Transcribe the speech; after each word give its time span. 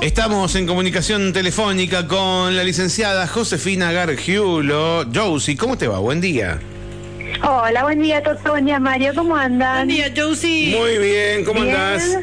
Estamos 0.00 0.54
en 0.56 0.66
comunicación 0.66 1.32
telefónica 1.32 2.06
con 2.06 2.56
la 2.56 2.64
licenciada 2.64 3.26
Josefina 3.26 3.92
Gargiulo. 3.92 5.04
Josie, 5.14 5.56
¿cómo 5.56 5.76
te 5.76 5.88
va? 5.88 5.98
Buen 5.98 6.20
día. 6.22 6.58
Hola, 7.46 7.82
buen 7.82 8.02
día, 8.02 8.22
Toto. 8.22 8.50
Buen 8.52 8.64
día, 8.64 8.80
Mario. 8.80 9.12
¿Cómo 9.14 9.36
andan? 9.36 9.86
Buen 9.86 9.88
día, 9.88 10.12
Josie. 10.16 10.74
Muy 10.78 10.96
bien, 10.98 11.44
¿cómo 11.44 11.60
Bien. 11.62 11.76
andás? 11.76 12.18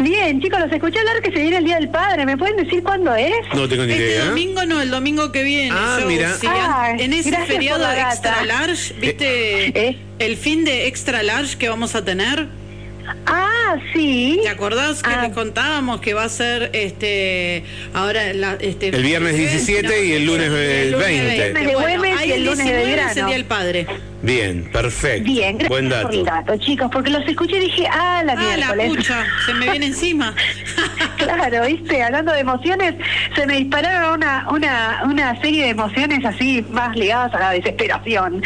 Bien, 0.00 0.40
chicos, 0.40 0.60
los 0.60 0.72
escuché 0.72 0.98
hablar 1.00 1.20
que 1.22 1.30
se 1.32 1.40
viene 1.40 1.56
el 1.58 1.64
Día 1.64 1.76
del 1.76 1.88
Padre. 1.88 2.24
¿Me 2.24 2.36
pueden 2.36 2.56
decir 2.56 2.82
cuándo 2.84 3.14
es? 3.14 3.32
No 3.54 3.68
tengo 3.68 3.84
ni 3.84 3.92
Este 3.92 4.06
idea. 4.06 4.24
domingo 4.26 4.64
no, 4.66 4.80
el 4.80 4.90
domingo 4.90 5.32
que 5.32 5.42
viene. 5.42 5.70
Ah, 5.72 5.98
mira. 6.06 6.36
Ah, 6.46 6.92
en 6.98 7.12
ese 7.12 7.36
feriado 7.46 7.80
la 7.80 8.10
extra 8.12 8.44
large, 8.44 8.94
¿viste? 9.00 9.88
Eh. 9.88 9.98
El 10.20 10.36
fin 10.36 10.64
de 10.64 10.86
extra 10.86 11.22
large 11.24 11.58
que 11.58 11.68
vamos 11.68 11.94
a 11.96 12.04
tener. 12.04 12.46
Ah, 13.26 13.76
sí. 13.92 14.40
¿Te 14.42 14.48
acordás 14.48 15.02
que 15.02 15.10
Ah. 15.10 15.22
les 15.22 15.32
contábamos 15.32 16.00
que 16.00 16.14
va 16.14 16.24
a 16.24 16.28
ser 16.28 16.70
este 16.72 17.64
ahora 17.94 18.32
la, 18.32 18.56
este 18.60 18.88
El 18.88 19.02
viernes 19.02 19.36
17 19.36 20.06
y 20.06 20.12
el 20.12 20.24
lunes, 20.26 20.50
eh, 20.52 20.94
20. 20.98 21.34
viernes 21.34 21.66
de 21.66 21.74
Güemes 21.74 22.18
ahí 22.18 22.28
y 22.28 22.32
el 22.32 22.44
lunes 22.44 22.58
de 22.58 22.64
19 22.64 22.82
es 22.82 22.88
el 22.88 22.96
Belgrano. 22.96 23.26
Día 23.28 23.36
del 23.36 23.44
Padre. 23.44 23.86
Bien, 24.22 24.68
perfecto. 24.72 25.24
Bien, 25.24 25.58
gracias 25.58 25.68
Buen 25.68 25.88
por 25.88 26.14
el 26.14 26.24
dato. 26.24 26.46
dato, 26.46 26.56
chicos, 26.64 26.88
porque 26.92 27.10
los 27.10 27.26
escuché 27.26 27.58
y 27.58 27.60
dije, 27.60 27.86
ah, 27.90 28.22
la 28.24 28.32
Ah, 28.32 28.56
la 28.74 28.86
pucha, 28.86 29.24
se 29.46 29.54
me 29.54 29.70
viene 29.70 29.86
encima. 29.86 30.34
Claro, 31.18 31.66
viste, 31.66 32.00
hablando 32.02 32.32
de 32.32 32.40
emociones, 32.40 32.94
se 33.34 33.44
me 33.46 33.56
dispararon 33.58 34.14
una, 34.14 34.46
una, 34.50 35.02
una 35.04 35.40
serie 35.40 35.64
de 35.64 35.70
emociones 35.70 36.24
así 36.24 36.64
más 36.70 36.96
ligadas 36.96 37.34
a 37.34 37.38
la 37.40 37.50
desesperación. 37.50 38.40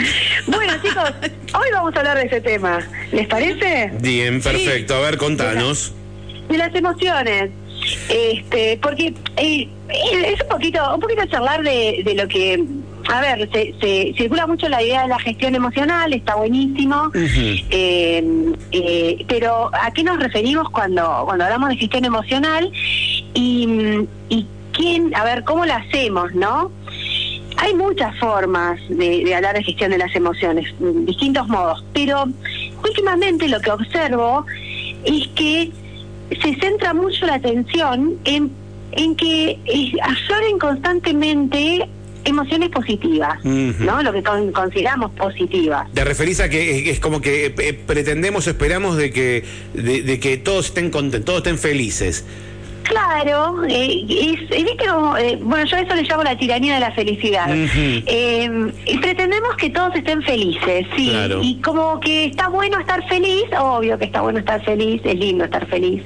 Bueno, 0.46 0.72
chicos, 0.82 1.12
hoy 1.54 1.68
vamos 1.72 1.94
a 1.94 1.98
hablar 1.98 2.16
de 2.16 2.24
ese 2.24 2.40
tema. 2.40 2.78
¿Les 3.12 3.26
parece? 3.26 3.92
Bien, 4.00 4.40
perfecto. 4.40 4.96
A 4.96 5.00
ver, 5.00 5.18
contanos. 5.18 5.92
de 6.48 6.58
las 6.58 6.74
emociones 6.74 7.50
este 8.08 8.78
porque 8.80 9.12
eh, 9.36 9.68
es 9.88 10.40
un 10.40 10.48
poquito 10.48 10.94
un 10.94 11.00
poquito 11.00 11.26
charlar 11.26 11.62
de, 11.62 12.02
de 12.04 12.14
lo 12.14 12.28
que 12.28 12.64
a 13.08 13.20
ver 13.20 13.48
se, 13.52 13.74
se 13.80 14.14
circula 14.16 14.46
mucho 14.46 14.68
la 14.68 14.82
idea 14.82 15.02
de 15.02 15.08
la 15.08 15.18
gestión 15.18 15.54
emocional 15.54 16.12
está 16.12 16.34
buenísimo. 16.34 17.10
Eh, 17.14 18.52
eh, 18.72 19.24
pero 19.28 19.70
a 19.72 19.90
qué 19.92 20.02
nos 20.04 20.18
referimos 20.18 20.68
cuando 20.70 21.24
cuando 21.26 21.44
hablamos 21.44 21.70
de 21.70 21.76
gestión 21.76 22.04
emocional 22.04 22.70
y, 23.34 24.06
y 24.28 24.46
quién 24.72 25.14
a 25.14 25.24
ver 25.24 25.44
cómo 25.44 25.64
la 25.66 25.76
hacemos 25.76 26.34
no 26.34 26.70
hay 27.62 27.74
muchas 27.74 28.18
formas 28.18 28.80
de, 28.88 29.24
de 29.24 29.34
hablar 29.34 29.54
de 29.54 29.62
gestión 29.62 29.92
de 29.92 29.98
las 29.98 30.14
emociones, 30.16 30.66
mm, 30.80 31.04
distintos 31.04 31.46
modos, 31.48 31.84
pero 31.92 32.24
últimamente 32.82 33.48
lo 33.48 33.60
que 33.60 33.70
observo 33.70 34.44
es 35.04 35.28
que 35.28 35.70
se 36.42 36.54
centra 36.56 36.94
mucho 36.94 37.26
la 37.26 37.34
atención 37.34 38.18
en, 38.24 38.50
en 38.92 39.14
que 39.16 39.58
afloren 40.02 40.58
constantemente 40.58 41.88
emociones 42.24 42.68
positivas. 42.70 43.42
¿no? 43.44 44.02
Lo 44.02 44.12
que 44.12 44.22
con- 44.22 44.52
consideramos 44.52 45.10
positivas. 45.12 45.86
Te 45.92 46.04
referís 46.04 46.40
a 46.40 46.48
que 46.48 46.90
es, 46.90 47.00
como 47.00 47.20
que 47.20 47.46
eh, 47.46 47.54
eh, 47.58 47.72
pretendemos, 47.74 48.46
esperamos 48.46 48.96
de 48.96 49.10
que, 49.12 49.44
de, 49.74 50.02
de 50.02 50.20
que 50.20 50.36
todos 50.38 50.66
estén 50.66 50.90
contentos, 50.90 51.24
todos 51.26 51.38
estén 51.38 51.58
felices. 51.58 52.24
Claro, 52.84 53.62
eh, 53.68 54.04
es, 54.08 54.40
viste 54.50 54.84
como, 54.88 55.16
eh, 55.16 55.38
bueno, 55.40 55.64
yo 55.66 55.76
a 55.76 55.80
eso 55.82 55.94
le 55.94 56.02
llamo 56.02 56.24
la 56.24 56.36
tiranía 56.36 56.74
de 56.74 56.80
la 56.80 56.90
felicidad. 56.90 57.46
Eh, 57.48 58.72
y 58.86 58.98
pretendemos 58.98 59.54
que 59.56 59.70
todos 59.70 59.94
estén 59.94 60.20
felices, 60.22 60.86
sí. 60.96 61.10
Claro. 61.10 61.40
Y 61.42 61.60
como 61.60 62.00
que 62.00 62.26
está 62.26 62.48
bueno 62.48 62.78
estar 62.80 63.06
feliz, 63.08 63.44
obvio 63.58 63.96
que 63.98 64.06
está 64.06 64.20
bueno 64.22 64.40
estar 64.40 64.62
feliz, 64.64 65.00
es 65.04 65.14
lindo 65.14 65.44
estar 65.44 65.64
feliz. 65.66 66.02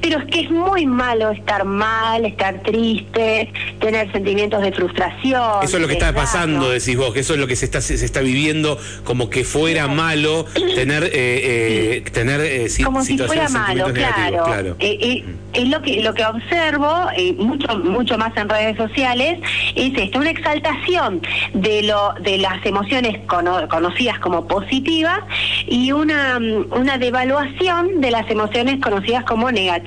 Pero 0.00 0.18
es 0.18 0.24
que 0.26 0.40
es 0.42 0.50
muy 0.50 0.86
malo 0.86 1.30
estar 1.30 1.64
mal, 1.64 2.24
estar 2.24 2.62
triste, 2.62 3.50
tener 3.80 4.10
sentimientos 4.12 4.62
de 4.62 4.72
frustración. 4.72 5.42
Eso 5.62 5.76
es 5.76 5.82
lo 5.82 5.88
que 5.88 5.94
está 5.94 6.12
pasando, 6.12 6.70
decís 6.70 6.96
vos, 6.96 7.12
que 7.12 7.20
eso 7.20 7.34
es 7.34 7.40
lo 7.40 7.46
que 7.46 7.56
se 7.56 7.64
está, 7.64 7.80
se 7.80 7.94
está 7.94 8.20
viviendo 8.20 8.78
como 9.04 9.30
que 9.30 9.44
fuera 9.44 9.88
malo 9.88 10.44
tener, 10.74 11.04
eh, 11.04 11.10
eh, 11.14 12.10
tener 12.12 12.40
eh, 12.40 12.68
si- 12.68 12.82
como 12.84 13.02
si 13.02 13.18
fuera 13.18 13.48
malo, 13.48 13.92
claro. 13.92 14.44
claro. 14.44 14.76
Eh, 14.78 14.98
eh, 15.00 15.24
es 15.54 15.68
lo 15.68 15.80
que 15.82 16.02
lo 16.02 16.12
que 16.14 16.24
observo 16.24 17.06
mucho 17.38 17.78
mucho 17.78 18.18
más 18.18 18.36
en 18.36 18.48
redes 18.48 18.76
sociales 18.76 19.38
es 19.74 19.92
esto, 19.96 20.18
una 20.18 20.30
exaltación 20.30 21.22
de 21.54 21.82
lo 21.84 22.12
de 22.20 22.38
las 22.38 22.64
emociones 22.66 23.18
cono- 23.26 23.66
conocidas 23.68 24.18
como 24.18 24.46
positivas 24.46 25.20
y 25.66 25.92
una 25.92 26.38
mm, 26.38 26.72
una 26.72 26.98
devaluación 26.98 28.00
de 28.00 28.10
las 28.10 28.30
emociones 28.30 28.80
conocidas 28.80 29.24
como 29.24 29.50
negativas. 29.50 29.85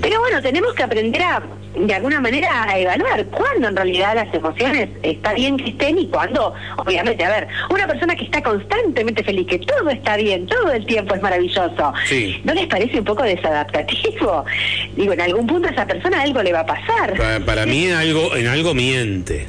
Pero 0.00 0.20
bueno, 0.20 0.42
tenemos 0.42 0.74
que 0.74 0.82
aprender 0.82 1.22
a, 1.22 1.42
de 1.76 1.94
alguna 1.94 2.20
manera, 2.20 2.64
a 2.64 2.78
evaluar 2.78 3.24
cuándo 3.26 3.68
en 3.68 3.76
realidad 3.76 4.14
las 4.14 4.32
emociones 4.34 4.88
está 5.02 5.32
bien 5.34 5.56
que 5.56 5.70
estén 5.70 5.98
y 5.98 6.06
cuándo, 6.08 6.52
obviamente, 6.76 7.24
a 7.24 7.28
ver, 7.30 7.48
una 7.70 7.86
persona 7.86 8.16
que 8.16 8.24
está 8.24 8.42
constantemente 8.42 9.22
feliz, 9.22 9.46
que 9.46 9.58
todo 9.60 9.88
está 9.90 10.16
bien, 10.16 10.46
todo 10.46 10.72
el 10.72 10.84
tiempo 10.86 11.14
es 11.14 11.22
maravilloso, 11.22 11.92
Sí. 12.06 12.40
¿no 12.44 12.54
les 12.54 12.66
parece 12.66 12.98
un 12.98 13.04
poco 13.04 13.22
desadaptativo? 13.22 14.44
Digo, 14.96 15.12
en 15.12 15.20
algún 15.20 15.46
punto 15.46 15.68
a 15.68 15.70
esa 15.72 15.86
persona 15.86 16.22
algo 16.22 16.42
le 16.42 16.52
va 16.52 16.60
a 16.60 16.66
pasar. 16.66 17.14
Pa- 17.16 17.40
Para, 17.44 17.66
mí 17.66 17.84
en 17.86 17.94
algo, 17.96 18.34
en 18.36 18.46
algo 18.48 18.74
miente. 18.74 19.46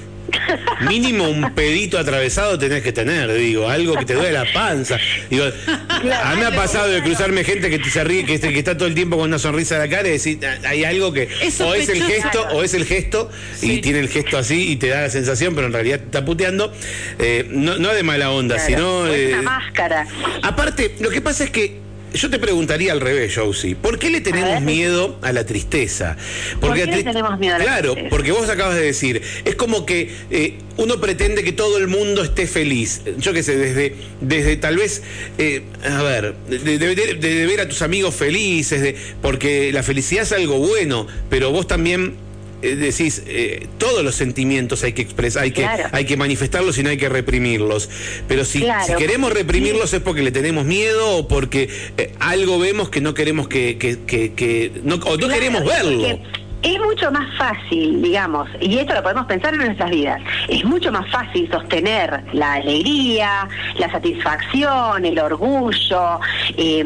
Mínimo 0.82 1.30
un 1.30 1.54
pedito 1.56 1.98
atravesado 1.98 2.58
tenés 2.58 2.82
que 2.84 2.92
tener, 2.92 3.32
digo, 3.34 3.68
algo 3.70 3.96
que 3.96 4.06
te 4.06 4.14
duele 4.14 4.32
la 4.32 4.46
panza. 4.54 4.98
Digo, 5.30 5.46
a 5.46 6.34
mí 6.36 6.40
me 6.40 6.46
ha 6.46 6.56
pasado 6.56 6.88
de 6.90 7.02
cruzarme 7.04 7.44
gente 7.44 7.70
que 7.70 7.80
te- 7.80 7.90
se 7.90 8.04
ríe, 8.04 8.26
que, 8.26 8.36
este- 8.36 8.52
que 8.54 8.60
está 8.60 8.78
todo 8.78 8.88
el 8.88 8.96
tiempo 8.96 9.18
con 9.18 9.28
una 9.30 9.40
sonrisa 9.40 9.76
en 9.76 9.82
la 9.82 9.90
cara 9.90 10.08
y 10.08 10.12
decir, 10.12 10.40
"Ah, 10.46 10.58
hay 10.70 10.84
algo 10.84 11.12
que 11.14 11.28
Es 11.42 11.60
o 11.62 11.74
es 11.74 11.90
el 11.90 12.04
gesto, 12.04 12.44
o 12.52 12.64
es 12.64 12.74
el 12.74 12.86
gesto, 12.86 13.30
y 13.62 13.80
tiene 13.82 14.00
el 14.00 14.10
gesto 14.10 14.38
así 14.38 14.72
y 14.72 14.76
te 14.78 14.88
da 14.90 15.02
la 15.02 15.10
sensación, 15.10 15.56
pero 15.56 15.68
en 15.68 15.74
realidad 15.74 16.00
te 16.00 16.06
está 16.06 16.26
puteando. 16.26 16.72
Eh, 17.20 17.46
no, 17.50 17.78
no 17.78 17.94
de 17.94 18.04
mala 18.04 18.32
onda, 18.32 18.56
Claro, 18.56 18.70
sino. 18.70 19.08
es 19.08 19.30
una 19.34 19.40
eh, 19.40 19.42
máscara. 19.42 20.08
Aparte, 20.44 20.96
lo 21.00 21.10
que 21.10 21.22
pasa 21.22 21.44
es 21.44 21.50
que 21.52 21.89
yo 22.14 22.30
te 22.30 22.40
preguntaría 22.40 22.92
al 22.92 23.02
revés, 23.02 23.36
Josie. 23.36 23.76
¿Por 23.76 24.00
qué 24.00 24.10
le 24.10 24.22
tenemos 24.22 24.62
miedo 24.62 25.18
a 25.22 25.32
la 25.32 25.46
tristeza? 25.46 26.18
¿Por 26.60 26.74
qué 26.74 26.86
la 26.86 26.92
le 26.96 26.98
tri- 27.02 27.04
tenemos 27.06 27.38
miedo 27.40 27.56
a 27.56 27.58
la 27.60 27.64
Claro, 27.64 27.92
tristeza? 27.94 28.10
porque 28.10 28.32
vos 28.32 28.50
acabas 28.50 28.76
de 28.76 28.82
decir, 28.82 29.22
es 29.46 29.56
como 29.56 29.86
que 29.86 30.12
eh, 30.32 30.56
uno 30.78 31.00
pretende 31.00 31.44
que 31.44 31.52
todo 31.52 31.78
el 31.78 31.88
mundo 31.88 32.24
esté 32.24 32.48
feliz. 32.48 33.02
Yo 33.18 33.34
qué 33.34 33.44
sé, 33.44 33.58
desde, 33.58 33.96
desde 34.22 34.56
tal 34.58 34.78
vez, 34.78 35.04
eh, 35.38 35.64
a 35.84 36.02
ver, 36.04 36.36
de, 36.50 36.78
de- 36.78 36.96
de- 36.96 37.14
de 37.16 37.46
ver 37.46 37.62
a 37.62 37.68
tus 37.70 37.82
amigos 37.82 38.16
felices, 38.16 38.96
porque 39.22 39.72
la 39.74 39.84
felicidad 39.84 40.24
es 40.24 40.32
algo 40.32 40.58
bueno, 40.58 41.08
pero 41.30 41.52
vos 41.52 41.68
también 41.68 42.16
decís, 42.62 43.24
eh, 43.28 43.68
todos 43.78 44.04
los 44.04 44.16
sentimientos 44.16 44.84
hay 44.84 44.94
que 44.94 45.02
expresar, 45.02 45.44
hay 45.44 45.52
que, 45.52 45.66
hay 45.66 46.06
que 46.06 46.18
manifestarlos 46.18 46.78
y 46.78 46.84
no 46.84 46.90
hay 46.90 46.98
que 46.98 47.10
reprimirlos. 47.10 47.90
Pero 48.28 48.46
si, 48.46 48.60
Claro. 48.62 48.86
si 48.86 48.94
queremos 48.96 49.32
reprimirlos 49.34 49.94
es 49.94 50.02
porque 50.02 50.22
le 50.22 50.32
tenemos 50.32 50.66
miedo 50.66 51.18
o 51.18 51.28
porque 51.28 51.70
eh, 51.98 52.12
algo 52.20 52.60
vemos 52.60 52.90
que 52.90 53.02
no 53.02 53.14
queremos 53.14 53.48
que, 53.48 53.78
que, 53.78 54.00
que- 54.06 54.34
que- 54.34 54.72
no, 54.84 54.96
o 54.96 54.98
no 54.98 55.18
Claro, 55.18 55.34
queremos 55.34 55.66
verlo. 55.66 56.20
porque 56.20 56.39
Es 56.62 56.78
mucho 56.80 57.10
más 57.12 57.26
fácil, 57.38 58.02
digamos, 58.02 58.50
y 58.60 58.78
esto 58.80 58.94
lo 58.94 59.02
podemos 59.02 59.26
pensar 59.28 59.54
en 59.54 59.62
nuestras 59.62 59.90
vidas, 59.92 60.22
es 60.50 60.66
mucho 60.66 60.92
más 60.92 61.10
fácil 61.10 61.50
sostener 61.50 62.22
la 62.34 62.56
alegría, 62.56 63.48
la 63.78 63.90
satisfacción, 63.90 65.06
el 65.06 65.18
orgullo, 65.20 66.20
eh, 66.58 66.80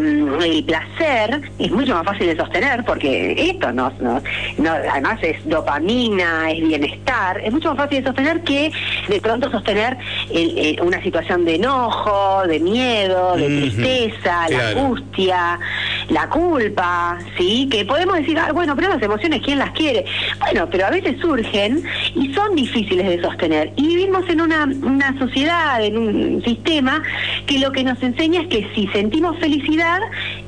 el 0.44 0.64
placer, 0.66 1.42
es 1.58 1.72
mucho 1.72 1.96
más 1.96 2.06
fácil 2.06 2.28
de 2.28 2.36
sostener 2.38 2.86
porque 2.86 3.34
esto 3.50 3.72
nos, 3.74 4.00
nos- 4.00 4.22
no, 4.60 4.72
además 4.72 5.18
es 5.24 5.38
dopamina, 5.50 6.52
es 6.52 6.62
bienestar, 6.68 7.42
es 7.44 7.52
mucho 7.52 7.70
más 7.70 7.78
fácil 7.86 8.00
de 8.04 8.08
sostener 8.08 8.42
que 8.44 8.72
de 9.08 9.22
pronto 9.22 9.50
sostener 9.50 9.98
el- 10.32 10.80
una 10.84 11.02
situación 11.02 11.46
de 11.46 11.56
enojo, 11.56 12.44
de 12.48 12.60
miedo, 12.60 13.36
de 13.38 13.48
tristeza, 13.48 14.42
la 14.50 14.58
claro. 14.60 14.80
angustia, 14.82 15.60
la 16.10 16.30
culpa, 16.30 17.18
¿sí? 17.38 17.68
Que 17.70 17.86
podemos 17.86 18.16
decir, 18.16 18.38
ah, 18.40 18.52
bueno, 18.52 18.76
pero 18.76 18.90
las 18.90 19.02
emociones, 19.02 19.42
¿quién 19.42 19.60
las 19.60 19.72
quiere? 19.72 20.06
Bueno, 20.40 20.68
pero 20.70 20.88
a 20.88 20.90
veces 20.90 21.20
surgen 21.20 21.84
y 22.16 22.34
son 22.34 22.56
difíciles 22.56 23.08
de 23.08 23.22
sostener. 23.22 23.72
Y 23.76 23.88
vivimos 23.88 24.28
en 24.30 24.42
una, 24.42 24.66
una 24.66 25.18
sociedad, 25.18 25.84
en 25.84 25.98
un 25.98 26.44
sistema, 26.44 27.02
que 27.46 27.60
lo 27.60 27.72
que 27.72 27.84
nos 27.84 28.02
enseña 28.02 28.42
es 28.42 28.48
que 28.48 28.70
si 28.76 28.88
sentimos 28.88 29.38
felicidad, 29.40 30.00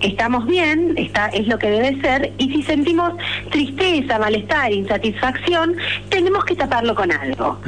estamos 0.02 0.46
bien, 0.46 0.94
está, 0.98 1.28
es 1.28 1.48
lo 1.48 1.58
que 1.58 1.70
debe 1.70 2.00
ser, 2.02 2.32
y 2.38 2.52
si 2.52 2.64
sentimos 2.64 3.14
tristeza, 3.52 4.20
malestar, 4.20 4.72
insatisfacción, 4.74 5.76
tenemos 6.10 6.46
que 6.46 6.56
taparlo 6.56 6.96
con 6.96 7.12
algo. 7.12 7.60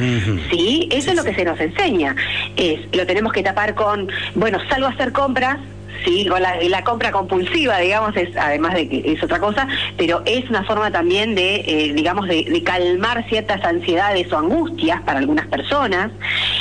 ¿Sí? 0.49 0.87
Eso 0.91 1.11
es 1.11 1.17
lo 1.17 1.23
que 1.23 1.33
se 1.33 1.45
nos 1.45 1.59
enseña. 1.59 2.15
Es, 2.55 2.81
lo 2.95 3.05
tenemos 3.05 3.33
que 3.33 3.43
tapar 3.43 3.75
con, 3.75 4.09
bueno, 4.35 4.59
salgo 4.69 4.87
a 4.87 4.91
hacer 4.91 5.11
compras, 5.11 5.57
¿sí? 6.05 6.25
Con 6.27 6.41
la, 6.41 6.55
la 6.61 6.83
compra 6.83 7.11
compulsiva, 7.11 7.77
digamos, 7.79 8.15
es 8.17 8.35
además 8.37 8.73
de 8.75 8.87
que 8.89 9.13
es 9.13 9.23
otra 9.23 9.39
cosa, 9.39 9.67
pero 9.97 10.21
es 10.25 10.49
una 10.49 10.63
forma 10.63 10.91
también 10.91 11.35
de, 11.35 11.55
eh, 11.67 11.93
digamos, 11.93 12.27
de, 12.27 12.43
de 12.43 12.63
calmar 12.63 13.25
ciertas 13.29 13.63
ansiedades 13.63 14.31
o 14.31 14.37
angustias 14.37 15.01
para 15.01 15.19
algunas 15.19 15.47
personas. 15.47 16.11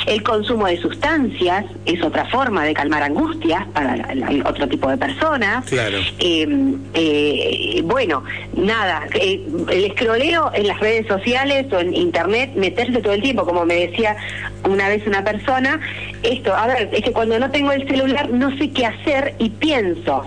El 0.05 0.23
consumo 0.23 0.67
de 0.67 0.77
sustancias 0.77 1.65
es 1.85 2.01
otra 2.03 2.25
forma 2.25 2.63
de 2.63 2.73
calmar 2.73 3.03
angustias 3.03 3.65
para 3.73 3.95
la- 3.95 4.15
la- 4.15 4.49
otro 4.49 4.67
tipo 4.67 4.89
de 4.89 4.97
personas. 4.97 5.65
Claro. 5.65 5.97
Eh, 6.19 6.47
eh, 6.93 7.81
bueno, 7.83 8.23
nada, 8.55 9.07
eh, 9.13 9.45
el 9.69 9.85
escroleo 9.85 10.51
en 10.53 10.67
las 10.67 10.79
redes 10.79 11.07
sociales 11.07 11.65
o 11.71 11.79
en 11.79 11.93
internet, 11.95 12.51
meterse 12.55 13.01
todo 13.01 13.13
el 13.13 13.21
tiempo, 13.21 13.45
como 13.45 13.65
me 13.65 13.75
decía 13.87 14.15
una 14.63 14.89
vez 14.89 15.05
una 15.07 15.23
persona, 15.23 15.79
esto, 16.23 16.53
a 16.53 16.67
ver, 16.67 16.89
es 16.91 17.01
que 17.03 17.11
cuando 17.11 17.39
no 17.39 17.49
tengo 17.51 17.71
el 17.71 17.87
celular 17.87 18.29
no 18.29 18.55
sé 18.57 18.69
qué 18.71 18.85
hacer 18.85 19.16
y 19.39 19.49
pienso. 19.49 20.25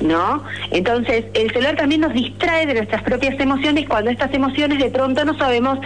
¿No? 0.00 0.44
Entonces, 0.72 1.24
el 1.32 1.50
celular 1.52 1.74
también 1.76 2.02
nos 2.02 2.12
distrae 2.12 2.66
de 2.66 2.74
nuestras 2.74 3.02
propias 3.02 3.40
emociones 3.40 3.88
cuando 3.88 4.10
estas 4.10 4.32
emociones 4.34 4.78
de 4.78 4.90
pronto 4.90 5.24
no 5.24 5.36
sabemos 5.38 5.78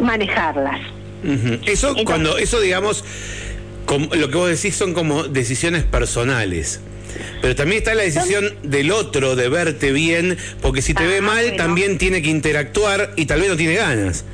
manejarlas. 0.00 0.80
Eso 1.22 1.88
Entonces- 1.90 2.04
cuando, 2.04 2.38
eso 2.38 2.60
digamos, 2.60 3.04
como- 3.84 4.12
lo 4.16 4.28
que 4.30 4.36
vos 4.36 4.48
decís 4.50 4.74
son 4.74 4.94
como 4.94 5.24
decisiones 5.24 5.84
personales. 5.84 6.80
Pero 7.40 7.54
también 7.54 7.78
está 7.78 7.94
la 7.94 8.02
decisión 8.02 8.44
del 8.64 8.90
otro 8.90 9.36
de 9.36 9.48
verte 9.48 9.92
bien, 9.92 10.36
porque 10.60 10.82
si 10.82 10.92
te 10.92 11.04
Ah, 11.04 11.06
ve 11.06 11.20
mal 11.20 11.42
bueno. 11.44 11.56
también 11.56 11.98
tiene 11.98 12.20
que 12.22 12.30
interactuar 12.30 13.12
y 13.16 13.26
tal 13.26 13.40
vez 13.40 13.48
no 13.50 13.56
tiene 13.56 13.74
ganas. 13.74 14.24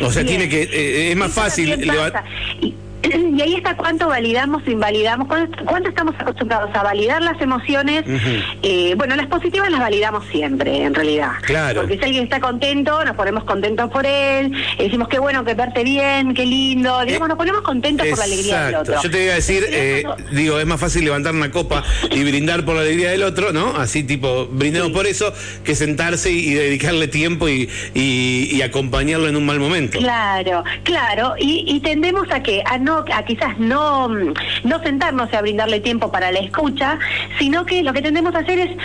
O 0.00 0.10
sea, 0.12 0.22
Bien. 0.22 0.38
tiene 0.38 0.48
que 0.48 0.62
eh, 0.62 1.10
es 1.10 1.16
más 1.16 1.32
Eso 1.32 1.40
fácil 1.40 1.70
también 1.70 1.92
leva- 1.94 2.12
pasa. 2.12 2.24
Y, 2.62 2.74
y 3.36 3.40
ahí 3.42 3.54
está 3.54 3.76
cuánto 3.76 4.08
validamos 4.08 4.62
o 4.66 4.70
invalidamos, 4.70 5.28
cuánto, 5.28 5.64
cuánto 5.64 5.88
estamos 5.88 6.14
acostumbrados 6.18 6.70
a 6.74 6.82
validar 6.82 7.22
las 7.22 7.40
emociones. 7.40 8.04
Eh, 8.62 8.94
bueno, 8.96 9.16
las 9.16 9.26
positivas 9.26 9.70
las 9.70 9.80
validamos 9.80 10.24
siempre, 10.30 10.82
en 10.84 10.94
realidad. 10.94 11.32
Claro. 11.42 11.82
Porque 11.82 11.98
si 11.98 12.04
alguien 12.04 12.24
está 12.24 12.40
contento, 12.40 13.04
nos 13.04 13.16
ponemos 13.16 13.44
contentos 13.44 13.90
por 13.90 14.06
él, 14.06 14.52
decimos 14.78 15.08
qué 15.08 15.18
bueno 15.18 15.44
que 15.44 15.54
verte 15.54 15.84
bien, 15.84 16.34
qué 16.34 16.46
lindo, 16.46 17.04
digamos, 17.04 17.28
nos 17.28 17.36
ponemos 17.36 17.62
contentos 17.62 18.06
por 18.08 18.18
la 18.18 18.24
alegría 18.24 18.64
del 18.66 18.74
otro. 18.76 18.94
Yo 19.02 19.10
te 19.10 19.24
iba 19.24 19.32
a 19.32 19.36
decir, 19.36 19.64
eh, 19.68 20.04
digo, 20.32 20.58
es 20.58 20.66
más 20.66 20.80
fácil 20.80 21.04
levantar 21.04 21.34
una 21.34 21.50
copa 21.50 21.82
y 22.10 22.22
brindar 22.24 22.64
por 22.64 22.74
la 22.74 22.82
alegría 22.82 23.10
del 23.10 23.22
otro, 23.22 23.52
¿no? 23.52 23.76
Así 23.76 24.02
tipo, 24.04 24.46
brindemos 24.50 24.88
Sí. 24.88 24.94
por 24.94 25.06
eso, 25.06 25.32
que 25.64 25.74
sentarse 25.74 26.30
y, 26.30 26.38
y 26.50 26.54
dedicarle 26.54 27.08
tiempo 27.08 27.48
y, 27.48 27.68
y- 27.94 28.48
y 28.52 28.62
acompañarlo 28.62 29.28
en 29.28 29.36
un 29.36 29.46
mal 29.46 29.58
momento. 29.58 29.98
Claro, 29.98 30.62
claro, 30.82 31.34
y, 31.38 31.64
y 31.66 31.80
tendemos 31.80 32.30
a 32.30 32.42
que 32.42 32.62
a 32.66 32.78
no 32.78 32.93
a 32.98 33.22
quizás 33.24 33.58
no 33.58 34.08
mm, 34.08 34.34
no 34.64 34.82
sentarnos 34.82 35.32
a 35.32 35.40
brindarle 35.40 35.80
tiempo 35.80 36.10
para 36.10 36.30
la 36.30 36.38
escucha, 36.38 36.98
sino 37.38 37.64
que 37.64 37.82
lo 37.82 37.92
que 37.92 38.02
tendemos 38.02 38.34
a 38.34 38.38
hacer 38.38 38.58
es 38.58 38.76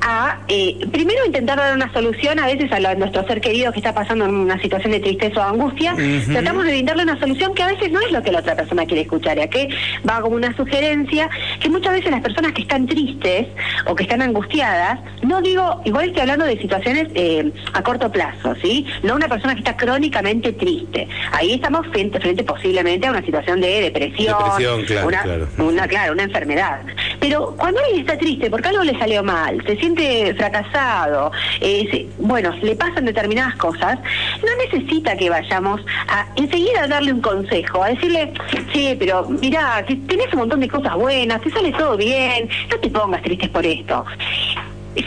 a 0.00 0.38
eh, 0.48 0.78
primero 0.92 1.24
intentar 1.26 1.58
dar 1.58 1.74
una 1.74 1.92
solución 1.92 2.38
a 2.38 2.46
veces 2.46 2.70
a, 2.72 2.80
lo- 2.80 2.88
a 2.88 2.94
nuestro 2.94 3.26
ser 3.26 3.40
querido 3.40 3.72
que 3.72 3.78
está 3.80 3.92
pasando 3.94 4.24
en 4.24 4.34
una 4.34 4.58
situación 4.60 4.92
de 4.92 5.00
tristeza 5.00 5.40
o 5.40 5.42
angustia, 5.42 5.94
tratamos 6.32 6.64
de 6.64 6.70
brindarle 6.72 7.02
una 7.02 7.18
solución 7.18 7.54
que 7.54 7.62
a 7.62 7.66
veces 7.68 7.90
no 7.90 8.00
es 8.00 8.10
lo 8.12 8.22
que 8.22 8.32
la 8.32 8.38
otra 8.40 8.56
persona 8.56 8.86
quiere 8.86 9.02
escuchar, 9.02 9.36
ya 9.36 9.48
que 9.48 9.68
va 10.08 10.20
como 10.20 10.36
una 10.36 10.56
sugerencia 10.56 11.28
que 11.60 11.68
muchas 11.68 11.92
veces 11.92 12.10
las 12.10 12.20
personas 12.22 12.52
que 12.52 12.62
están 12.62 12.86
tristes 12.86 13.46
o 13.86 13.94
que 13.94 14.04
están 14.04 14.22
angustiadas, 14.22 15.00
no 15.22 15.40
digo, 15.42 15.80
igual 15.84 16.06
estoy 16.08 16.22
hablando 16.22 16.44
de 16.46 16.58
situaciones 16.58 17.08
eh, 17.14 17.52
a 17.72 17.82
corto 17.82 18.10
plazo, 18.10 18.54
¿sí? 18.62 18.86
No 19.02 19.14
una 19.14 19.28
persona 19.28 19.54
que 19.54 19.60
está 19.60 19.76
crónicamente 19.76 20.52
triste. 20.52 21.08
Ahí 21.32 21.52
estamos 21.54 21.86
frente, 21.88 22.18
frente 22.20 22.42
posiblemente 22.44 23.06
a 23.06 23.10
una 23.10 23.22
situación 23.24 23.60
de 23.60 23.80
depresión, 23.82 24.36
Depresión, 24.38 24.82
claro, 24.84 25.06
una, 25.08 25.22
claro. 25.22 25.48
una, 25.58 25.88
claro, 25.88 26.12
una 26.14 26.22
enfermedad. 26.24 26.80
Pero 27.20 27.54
cuando 27.56 27.80
alguien 27.80 28.00
está 28.00 28.16
triste 28.18 28.50
porque 28.50 28.68
algo 28.68 28.82
le 28.82 28.98
salió 28.98 29.22
mal, 29.22 29.62
se 29.66 29.76
siente 29.76 30.34
fracasado, 30.34 31.30
eh, 31.60 32.08
bueno, 32.18 32.50
le 32.62 32.74
pasan 32.74 33.04
determinadas 33.04 33.54
cosas, 33.56 33.98
no 34.42 34.64
necesita 34.64 35.16
que 35.16 35.28
vayamos 35.28 35.82
a 36.08 36.26
enseguida 36.36 36.84
a 36.84 36.88
darle 36.88 37.12
un 37.12 37.20
consejo, 37.20 37.82
a 37.82 37.90
decirle, 37.90 38.32
sí, 38.72 38.96
pero 38.98 39.28
mira, 39.28 39.84
que 39.86 39.96
tenés 39.96 40.32
un 40.32 40.40
montón 40.40 40.60
de 40.60 40.68
cosas 40.68 40.94
buenas, 40.96 41.42
te 41.42 41.50
sale 41.50 41.72
todo 41.72 41.96
bien, 41.96 42.48
no 42.70 42.78
te 42.78 42.88
pongas 42.88 43.22
tristes 43.22 43.50
por 43.50 43.66
esto. 43.66 44.04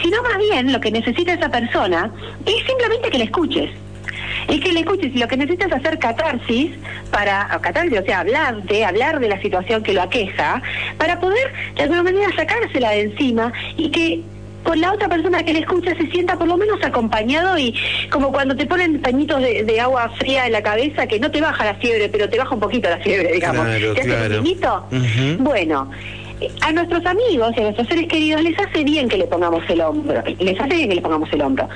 Sino 0.02 0.22
más 0.22 0.38
bien 0.38 0.72
lo 0.72 0.80
que 0.80 0.90
necesita 0.90 1.34
esa 1.34 1.50
persona 1.50 2.10
es 2.46 2.64
simplemente 2.66 3.10
que 3.10 3.18
la 3.18 3.24
escuches. 3.24 3.70
Es 4.48 4.60
que 4.60 4.72
le 4.72 4.80
escuches 4.80 5.14
y 5.14 5.18
lo 5.18 5.28
que 5.28 5.36
necesitas 5.36 5.68
es 5.68 5.74
hacer 5.74 5.98
catarsis 5.98 6.72
para, 7.10 7.50
o 7.56 7.60
catarsis, 7.60 7.98
o 7.98 8.04
sea, 8.04 8.20
hablarte, 8.20 8.84
hablar 8.84 9.20
de 9.20 9.28
la 9.28 9.40
situación 9.40 9.82
que 9.82 9.92
lo 9.92 10.02
aqueja, 10.02 10.62
para 10.98 11.20
poder 11.20 11.52
de 11.74 11.82
alguna 11.82 12.02
manera 12.02 12.28
sacársela 12.34 12.90
de 12.90 13.02
encima 13.02 13.52
y 13.76 13.90
que 13.90 14.22
con 14.64 14.80
la 14.80 14.92
otra 14.92 15.08
persona 15.08 15.42
que 15.44 15.52
le 15.52 15.60
escucha 15.60 15.94
se 15.94 16.06
sienta 16.10 16.36
por 16.38 16.48
lo 16.48 16.56
menos 16.56 16.82
acompañado 16.82 17.56
y 17.58 17.74
como 18.10 18.32
cuando 18.32 18.56
te 18.56 18.66
ponen 18.66 19.00
pañitos 19.00 19.40
de, 19.40 19.62
de 19.62 19.80
agua 19.80 20.08
fría 20.18 20.46
en 20.46 20.52
la 20.52 20.62
cabeza 20.62 21.06
que 21.06 21.20
no 21.20 21.30
te 21.30 21.40
baja 21.40 21.64
la 21.66 21.74
fiebre, 21.74 22.08
pero 22.08 22.28
te 22.28 22.38
baja 22.38 22.54
un 22.54 22.60
poquito 22.60 22.88
la 22.88 22.98
fiebre, 22.98 23.32
digamos. 23.32 23.66
Claro, 23.66 23.92
¿Te 23.94 24.00
hace 24.00 24.08
claro. 24.10 24.28
pequeñito? 24.28 24.86
Ujú. 24.90 25.44
Bueno, 25.44 25.90
eh, 25.92 26.13
a 26.60 26.72
nuestros 26.72 27.04
amigos 27.06 27.52
y 27.56 27.60
a 27.60 27.62
nuestros 27.64 27.86
seres 27.88 28.08
queridos 28.08 28.42
les 28.42 28.58
hace 28.58 28.84
bien 28.84 29.08
que 29.08 29.16
le 29.16 29.26
pongamos 29.26 29.62
el 29.68 29.80
hombro, 29.80 30.22
les 30.38 30.60
hace 30.60 30.74
bien 30.74 30.88
que 30.88 30.94
le 30.96 31.02
pongamos 31.02 31.32
el 31.32 31.42
hombro. 31.42 31.68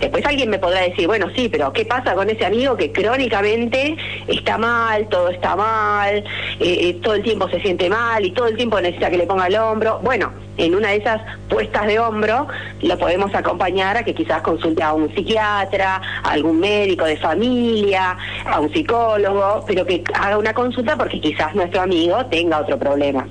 Después 0.00 0.24
alguien 0.26 0.50
me 0.50 0.58
podrá 0.58 0.80
decir, 0.80 1.06
bueno, 1.06 1.26
sí, 1.34 1.48
pero 1.48 1.72
¿qué 1.72 1.84
pasa 1.84 2.14
con 2.14 2.28
ese 2.28 2.44
amigo 2.44 2.76
que 2.76 2.92
crónicamente 2.92 3.96
está 4.26 4.58
mal, 4.58 5.08
todo 5.08 5.28
está 5.28 5.56
mal, 5.56 6.16
eh, 6.16 6.24
eh, 6.60 6.98
todo 7.02 7.14
el 7.14 7.22
tiempo 7.22 7.48
se 7.48 7.60
siente 7.60 7.88
mal 7.88 8.24
y 8.24 8.32
todo 8.32 8.48
el 8.48 8.56
tiempo 8.56 8.80
necesita 8.80 9.10
que 9.10 9.18
le 9.18 9.26
ponga 9.26 9.46
el 9.46 9.56
hombro? 9.56 10.00
Bueno, 10.02 10.32
en 10.56 10.74
una 10.74 10.88
de 10.88 10.96
esas 10.96 11.20
puestas 11.48 11.86
de 11.86 11.98
hombro 11.98 12.46
lo 12.82 12.98
podemos 12.98 13.34
acompañar 13.34 13.96
a 13.96 14.04
que 14.04 14.14
quizás 14.14 14.42
consulte 14.42 14.82
a 14.82 14.92
un 14.92 15.14
psiquiatra, 15.14 16.00
a 16.22 16.30
algún 16.30 16.60
médico 16.60 17.04
de 17.04 17.16
familia, 17.16 18.16
a 18.44 18.60
un 18.60 18.72
psicólogo, 18.72 19.64
pero 19.66 19.86
que 19.86 20.02
haga 20.14 20.38
una 20.38 20.52
consulta 20.52 20.96
porque 20.96 21.20
quizás 21.20 21.54
nuestro 21.54 21.80
amigo 21.80 22.24
tenga 22.26 22.60
otro 22.60 22.78
problema. 22.78 23.26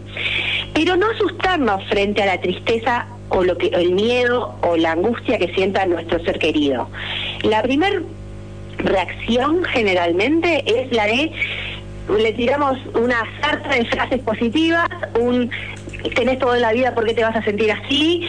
Pero 0.73 0.95
no 0.95 1.07
asustarnos 1.09 1.83
frente 1.89 2.21
a 2.21 2.25
la 2.25 2.41
tristeza 2.41 3.07
o 3.29 3.43
lo 3.43 3.57
que 3.57 3.67
el 3.67 3.91
miedo 3.91 4.55
o 4.61 4.77
la 4.77 4.91
angustia 4.91 5.37
que 5.37 5.53
sienta 5.53 5.85
nuestro 5.85 6.23
ser 6.23 6.39
querido. 6.39 6.89
La 7.43 7.61
primer 7.61 8.03
reacción 8.77 9.63
generalmente 9.65 10.63
es 10.65 10.91
la 10.91 11.05
de 11.05 11.31
le 12.17 12.33
tiramos 12.33 12.77
una 12.95 13.23
sarta 13.41 13.69
de 13.69 13.85
frases 13.85 14.19
positivas, 14.21 14.89
un 15.19 15.49
tenés 16.15 16.39
toda 16.39 16.57
la 16.57 16.73
vida 16.73 16.93
porque 16.95 17.13
te 17.13 17.23
vas 17.23 17.35
a 17.35 17.43
sentir 17.43 17.71
así, 17.71 18.27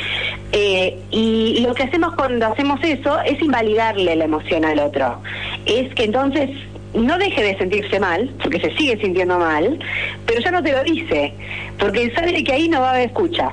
eh, 0.53 0.99
y 1.11 1.65
lo 1.67 1.75
que 1.75 1.85
hacemos 1.85 2.15
cuando 2.15 2.47
hacemos 2.47 2.79
eso 2.83 3.19
es 3.23 3.41
invalidarle 3.41 4.15
la 4.15 4.25
emoción 4.25 4.65
al 4.65 4.79
otro. 4.79 5.21
Es 5.65 5.93
que 5.95 6.05
entonces 6.05 6.51
no 6.95 7.19
deje 7.19 7.43
de 7.43 7.57
sentirse 7.59 7.99
mal, 8.01 8.31
porque 8.43 8.61
se 8.61 8.75
sigue 8.77 8.99
sintiendo 9.01 9.39
mal, 9.39 9.79
pero 10.27 10.41
ya 10.41 10.51
no 10.51 10.63
te 10.63 10.73
lo 10.73 10.83
dice, 10.85 11.33
porque 11.79 12.11
sabe 12.15 12.43
que 12.45 12.53
ahí 12.53 12.69
no 12.69 12.81
va 12.81 12.89
a 12.89 12.95
haber 12.95 13.07
escucha. 13.09 13.51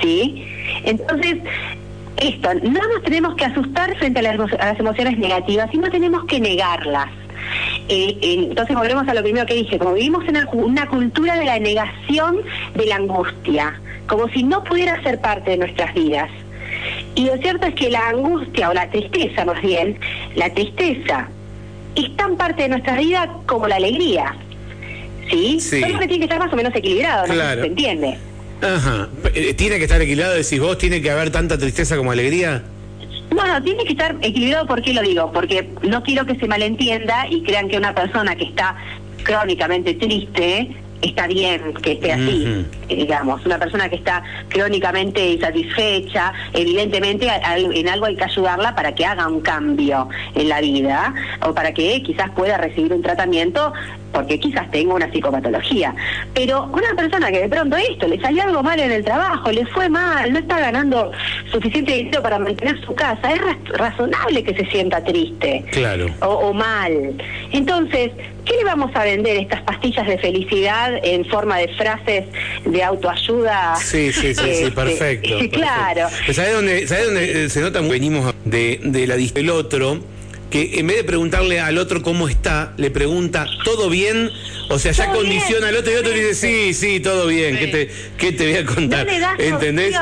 ¿sí? 0.00 0.46
Entonces, 0.84 1.36
esto, 2.16 2.54
no 2.54 2.80
nos 2.88 3.02
tenemos 3.02 3.34
que 3.34 3.44
asustar 3.44 3.94
frente 3.96 4.20
a 4.20 4.22
las, 4.22 4.36
emo- 4.36 4.58
a 4.60 4.66
las 4.66 4.78
emociones 4.80 5.18
negativas, 5.18 5.68
sino 5.70 5.90
tenemos 5.90 6.24
que 6.24 6.40
negarlas. 6.40 7.08
Eh, 7.88 8.16
eh, 8.22 8.46
entonces 8.48 8.74
volvemos 8.74 9.06
a 9.06 9.14
lo 9.14 9.22
primero 9.22 9.44
que 9.46 9.54
dije, 9.54 9.78
como 9.78 9.92
vivimos 9.94 10.24
en 10.28 10.36
una 10.52 10.86
cultura 10.88 11.36
de 11.36 11.44
la 11.44 11.58
negación 11.58 12.38
de 12.74 12.86
la 12.86 12.96
angustia, 12.96 13.78
como 14.06 14.28
si 14.28 14.42
no 14.44 14.64
pudiera 14.64 15.02
ser 15.02 15.20
parte 15.20 15.50
de 15.50 15.56
nuestras 15.58 15.92
vidas. 15.92 16.30
Y 17.14 17.26
lo 17.26 17.36
cierto 17.38 17.66
es 17.66 17.74
que 17.74 17.90
la 17.90 18.08
angustia, 18.08 18.70
o 18.70 18.74
la 18.74 18.88
tristeza 18.88 19.44
más 19.44 19.60
bien, 19.60 19.98
la 20.36 20.48
tristeza 20.54 21.28
es 21.96 22.16
tan 22.16 22.36
parte 22.36 22.62
de 22.62 22.68
nuestra 22.68 22.96
vida 22.96 23.30
como 23.46 23.68
la 23.68 23.76
alegría. 23.76 24.36
¿Sí? 25.30 25.58
Sí. 25.60 25.80
Solo 25.80 25.98
que 25.98 26.08
tiene 26.08 26.18
que 26.18 26.24
estar 26.24 26.38
más 26.38 26.52
o 26.52 26.56
menos 26.56 26.74
equilibrado, 26.74 27.26
¿no? 27.26 27.34
Claro. 27.34 27.62
¿Se 27.62 27.66
entiende? 27.66 28.18
Ajá. 28.62 29.08
Eh, 29.34 29.54
¿Tiene 29.54 29.78
que 29.78 29.84
estar 29.84 30.00
equilibrado, 30.00 30.34
decís 30.34 30.60
vos? 30.60 30.78
¿Tiene 30.78 31.00
que 31.00 31.10
haber 31.10 31.30
tanta 31.30 31.58
tristeza 31.58 31.96
como 31.96 32.12
alegría? 32.12 32.62
No, 33.34 33.46
no, 33.46 33.62
tiene 33.62 33.84
que 33.84 33.92
estar 33.92 34.16
equilibrado. 34.22 34.66
¿Por 34.66 34.82
qué 34.82 34.94
lo 34.94 35.02
digo? 35.02 35.32
Porque 35.32 35.68
no 35.82 36.02
quiero 36.02 36.26
que 36.26 36.36
se 36.36 36.46
malentienda 36.46 37.26
y 37.28 37.42
crean 37.42 37.68
que 37.68 37.76
una 37.76 37.94
persona 37.94 38.36
que 38.36 38.44
está 38.44 38.76
crónicamente 39.22 39.94
triste 39.94 40.76
está 41.04 41.26
bien 41.26 41.74
que 41.82 41.92
esté 41.92 42.12
así, 42.12 42.66
eh, 42.88 42.96
digamos. 42.96 43.44
Una 43.44 43.58
persona 43.58 43.88
que 43.88 43.96
está 43.96 44.22
crónicamente 44.48 45.32
insatisfecha, 45.32 46.32
evidentemente 46.52 47.28
en 47.56 47.88
algo 47.88 48.06
hay 48.06 48.16
que 48.16 48.24
ayudarla 48.24 48.74
para 48.74 48.94
que 48.94 49.04
haga 49.04 49.28
un 49.28 49.40
cambio 49.40 50.08
en 50.34 50.48
la 50.48 50.60
vida 50.60 51.14
o 51.46 51.54
para 51.54 51.72
que 51.72 52.02
quizás 52.02 52.30
pueda 52.30 52.56
recibir 52.56 52.92
un 52.92 53.02
tratamiento 53.02 53.72
porque 54.14 54.38
quizás 54.38 54.70
tengo 54.70 54.94
una 54.94 55.10
psicopatología. 55.10 55.94
Pero 56.32 56.64
una 56.72 56.94
persona 56.96 57.30
que 57.30 57.40
de 57.40 57.48
pronto 57.48 57.76
esto, 57.76 58.06
le 58.06 58.18
salió 58.20 58.44
algo 58.44 58.62
mal 58.62 58.78
en 58.80 58.92
el 58.92 59.04
trabajo, 59.04 59.50
le 59.50 59.66
fue 59.66 59.88
mal, 59.88 60.32
no 60.32 60.38
está 60.38 60.60
ganando 60.60 61.10
suficiente 61.50 61.92
dinero 61.92 62.22
para 62.22 62.38
mantener 62.38 62.80
su 62.84 62.94
casa, 62.94 63.32
es 63.32 63.40
razonable 63.76 64.44
que 64.44 64.54
se 64.54 64.64
sienta 64.70 65.02
triste. 65.04 65.64
Claro. 65.72 66.06
O, 66.20 66.54
mal. 66.54 67.20
Entonces, 67.52 68.12
¿qué 68.44 68.56
le 68.56 68.64
vamos 68.64 68.92
a 68.94 69.04
vender 69.04 69.36
estas 69.36 69.62
pastillas 69.62 70.06
de 70.06 70.16
felicidad 70.18 70.92
en 71.02 71.24
forma 71.24 71.58
de 71.58 71.68
frases 71.68 72.24
de 72.64 72.82
autoayuda? 72.82 73.74
Sí, 73.76 74.12
sí, 74.12 74.34
sí, 74.34 74.34
sí 74.34 74.50
Este, 74.50 74.70
perfecto. 74.70 75.34
Claro. 75.54 76.08
¿Sabes 76.32 76.52
dónde, 76.54 76.86
sabés 76.86 77.04
dónde 77.06 77.44
eh, 77.44 77.48
se 77.48 77.60
nota? 77.60 77.80
Venimos 77.80 78.34
de, 78.44 78.80
de 78.82 79.06
la 79.06 79.16
del 79.16 79.50
otro, 79.50 80.00
que 80.54 80.78
en 80.78 80.86
vez 80.86 80.98
de 80.98 81.02
preguntarle 81.02 81.58
al 81.58 81.78
otro 81.78 82.00
cómo 82.00 82.28
está, 82.28 82.74
le 82.76 82.88
pregunta, 82.92 83.44
¿todo 83.64 83.90
bien? 83.90 84.30
O 84.68 84.78
sea, 84.78 84.92
ya 84.92 85.10
condiciona 85.10 85.66
bien. 85.66 85.68
al 85.70 85.76
otro 85.78 85.90
y 85.90 85.94
el 85.94 86.00
otro 86.00 86.12
dice, 86.12 86.34
sí, 86.34 86.74
sí, 86.74 87.00
todo 87.00 87.26
bien, 87.26 87.58
¿qué 87.58 87.66
te, 87.66 87.90
qué 88.16 88.30
te 88.30 88.46
voy 88.46 88.56
a 88.58 88.64
contar? 88.64 89.04
No 89.04 89.12
le 89.12 89.18
das 89.18 89.40
¿Entendés? 89.40 89.96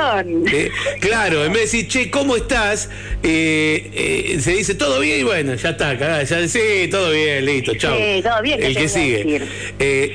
Eh, 0.53 0.71
claro, 1.01 1.47
en 1.47 1.55
vez 1.55 1.73
de 1.73 1.79
decir, 1.79 1.89
che, 1.89 2.11
¿cómo 2.11 2.37
estás? 2.37 2.91
Eh, 3.23 4.35
eh, 4.35 4.41
se 4.43 4.53
dice, 4.53 4.75
todo 4.75 5.01
bien 5.01 5.21
y 5.21 5.23
bueno, 5.23 5.55
ya 5.55 5.71
está, 5.71 5.97
cagada, 5.97 6.23
ya 6.23 6.47
sí, 6.47 6.61
todo 6.91 7.13
bien, 7.13 7.47
listo, 7.47 7.75
chao. 7.75 7.97
Sí, 7.97 8.21
todo 8.23 8.43
bien, 8.43 8.61
¿qué 8.61 8.67
El 8.67 8.77
que 8.77 8.89
sigue. 8.91 9.43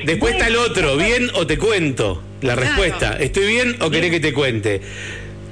después 0.05 0.33
está 0.35 0.49
el 0.49 0.57
otro, 0.57 0.97
¿bien 0.97 1.31
o 1.33 1.47
te 1.47 1.57
cuento? 1.57 2.21
La 2.41 2.53
Claro. 2.53 2.61
respuesta, 2.61 3.17
¿estoy 3.19 3.47
bien 3.47 3.75
o 3.79 3.89
querés 3.89 4.11
que 4.11 4.19
te 4.19 4.33
cuente? 4.33 4.81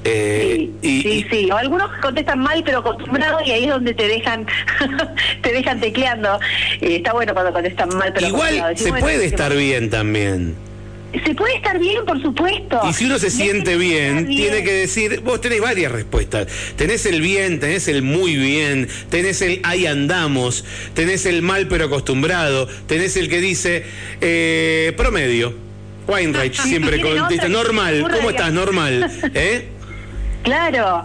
Eh, 0.06 0.70
Sí, 0.82 0.88
y, 0.88 1.02
sí, 1.02 1.10
y- 1.10 1.24
sí. 1.30 1.52
O 1.52 1.58
algunos 1.58 1.90
contestan 2.02 2.40
mal, 2.40 2.62
pero 2.64 2.80
acostumbrados, 2.80 3.42
y 3.46 3.52
ahí 3.52 3.64
es 3.64 3.70
donde 3.72 3.94
te 3.94 4.08
dejan 4.08 4.46
te 5.42 5.52
dejan 5.52 5.80
tecleando. 5.80 6.40
Está 6.80 7.14
bueno 7.14 7.34
cuando 7.34 7.52
contestan 7.52 7.90
mal, 7.90 8.14
pero 8.14 8.28
igual 8.28 8.78
se 8.78 8.90
bueno, 8.90 9.04
puede 9.06 9.20
¿qué 9.20 9.26
estar 9.26 9.56
bien 9.56 9.90
también. 9.90 10.56
Se 11.26 11.34
puede 11.34 11.56
estar 11.56 11.80
bien, 11.80 12.04
por 12.06 12.22
supuesto. 12.22 12.82
Y 12.90 12.94
si 12.94 13.06
uno 13.06 13.18
se 13.18 13.30
siente 13.30 13.78
bien, 13.78 14.28
tiene 14.28 14.64
que 14.64 14.74
decir, 14.74 15.22
vos 15.22 15.40
tenés 15.40 15.62
varias 15.62 15.92
respuestas. 15.92 16.48
Tenés 16.76 17.06
el 17.06 17.22
bien, 17.22 17.60
tenés 17.62 17.88
el 17.88 18.02
muy 18.02 18.36
bien, 18.36 18.90
tenés 19.10 19.42
el 19.42 19.62
ahí 19.64 19.86
andamos, 19.86 20.66
tenés 20.94 21.26
el 21.26 21.42
mal 21.42 21.68
pero 21.70 21.86
acostumbrado, 21.86 22.68
tenés 22.88 23.16
el 23.16 23.30
que 23.30 23.40
dice 23.40 23.86
eh, 24.20 24.94
promedio. 24.98 25.54
Weinreich 26.08 26.54
siempre 26.62 27.02
contesta, 27.02 27.48
normal, 27.48 28.06
¿cómo 28.14 28.30
estás? 28.30 28.52
Normal. 28.52 29.10
¿Eh? 29.34 29.70
Claro, 30.46 31.04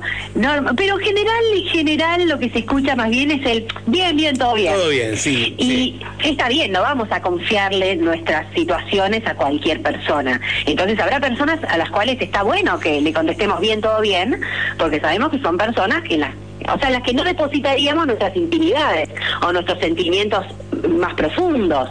pero 0.76 0.98
general 0.98 1.44
y 1.56 1.62
general 1.62 2.28
lo 2.28 2.38
que 2.38 2.50
se 2.50 2.58
escucha 2.58 2.94
más 2.94 3.08
bien 3.08 3.30
es 3.30 3.46
el 3.46 3.66
bien, 3.86 4.14
bien, 4.14 4.36
todo 4.36 4.52
bien. 4.52 4.74
Todo 4.74 4.90
bien, 4.90 5.16
sí. 5.16 5.54
Y 5.56 5.64
sí. 5.64 6.00
está 6.24 6.50
bien, 6.50 6.72
no 6.72 6.82
vamos 6.82 7.08
a 7.10 7.22
confiarle 7.22 7.96
nuestras 7.96 8.46
situaciones 8.54 9.26
a 9.26 9.34
cualquier 9.34 9.80
persona. 9.80 10.38
Entonces 10.66 11.00
habrá 11.00 11.20
personas 11.20 11.58
a 11.66 11.78
las 11.78 11.88
cuales 11.88 12.20
está 12.20 12.42
bueno 12.42 12.78
que 12.78 13.00
le 13.00 13.14
contestemos 13.14 13.60
bien, 13.60 13.80
todo 13.80 14.02
bien, 14.02 14.42
porque 14.76 15.00
sabemos 15.00 15.30
que 15.30 15.40
son 15.40 15.56
personas 15.56 16.02
que 16.02 16.18
las, 16.18 16.34
o 16.70 16.78
sea, 16.78 16.90
las 16.90 17.02
que 17.02 17.14
no 17.14 17.24
depositaríamos 17.24 18.06
nuestras 18.06 18.36
intimidades 18.36 19.08
o 19.40 19.52
nuestros 19.54 19.80
sentimientos 19.80 20.44
más 20.86 21.14
profundos. 21.14 21.88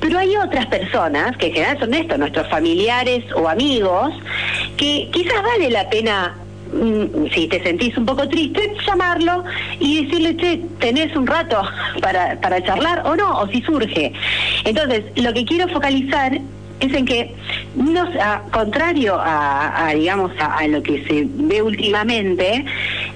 Pero 0.00 0.18
hay 0.18 0.36
otras 0.36 0.66
personas, 0.66 1.34
que 1.38 1.46
en 1.46 1.54
general 1.54 1.78
son 1.80 1.94
estos, 1.94 2.18
nuestros 2.18 2.46
familiares 2.50 3.24
o 3.34 3.48
amigos, 3.48 4.12
que 4.76 5.08
quizás 5.12 5.42
vale 5.42 5.70
la 5.70 5.88
pena 5.88 6.34
si 7.34 7.46
te 7.48 7.62
sentís 7.62 7.96
un 7.96 8.06
poco 8.06 8.28
triste, 8.28 8.72
llamarlo 8.86 9.44
y 9.80 10.04
decirle, 10.04 10.36
che, 10.36 10.60
tenés 10.80 11.14
un 11.16 11.26
rato 11.26 11.62
para, 12.00 12.40
para 12.40 12.62
charlar 12.62 13.02
o 13.06 13.14
no, 13.16 13.40
o 13.40 13.46
si 13.48 13.60
surge. 13.62 14.12
Entonces, 14.64 15.04
lo 15.16 15.32
que 15.32 15.44
quiero 15.44 15.68
focalizar 15.68 16.38
es 16.80 16.92
en 16.92 17.04
que, 17.04 17.32
no, 17.76 18.02
a- 18.20 18.42
contrario 18.52 19.14
a, 19.14 19.86
a, 19.88 19.94
digamos, 19.94 20.32
a 20.40 20.66
lo 20.66 20.82
que 20.82 21.04
se 21.04 21.26
ve 21.28 21.62
últimamente, 21.62 22.64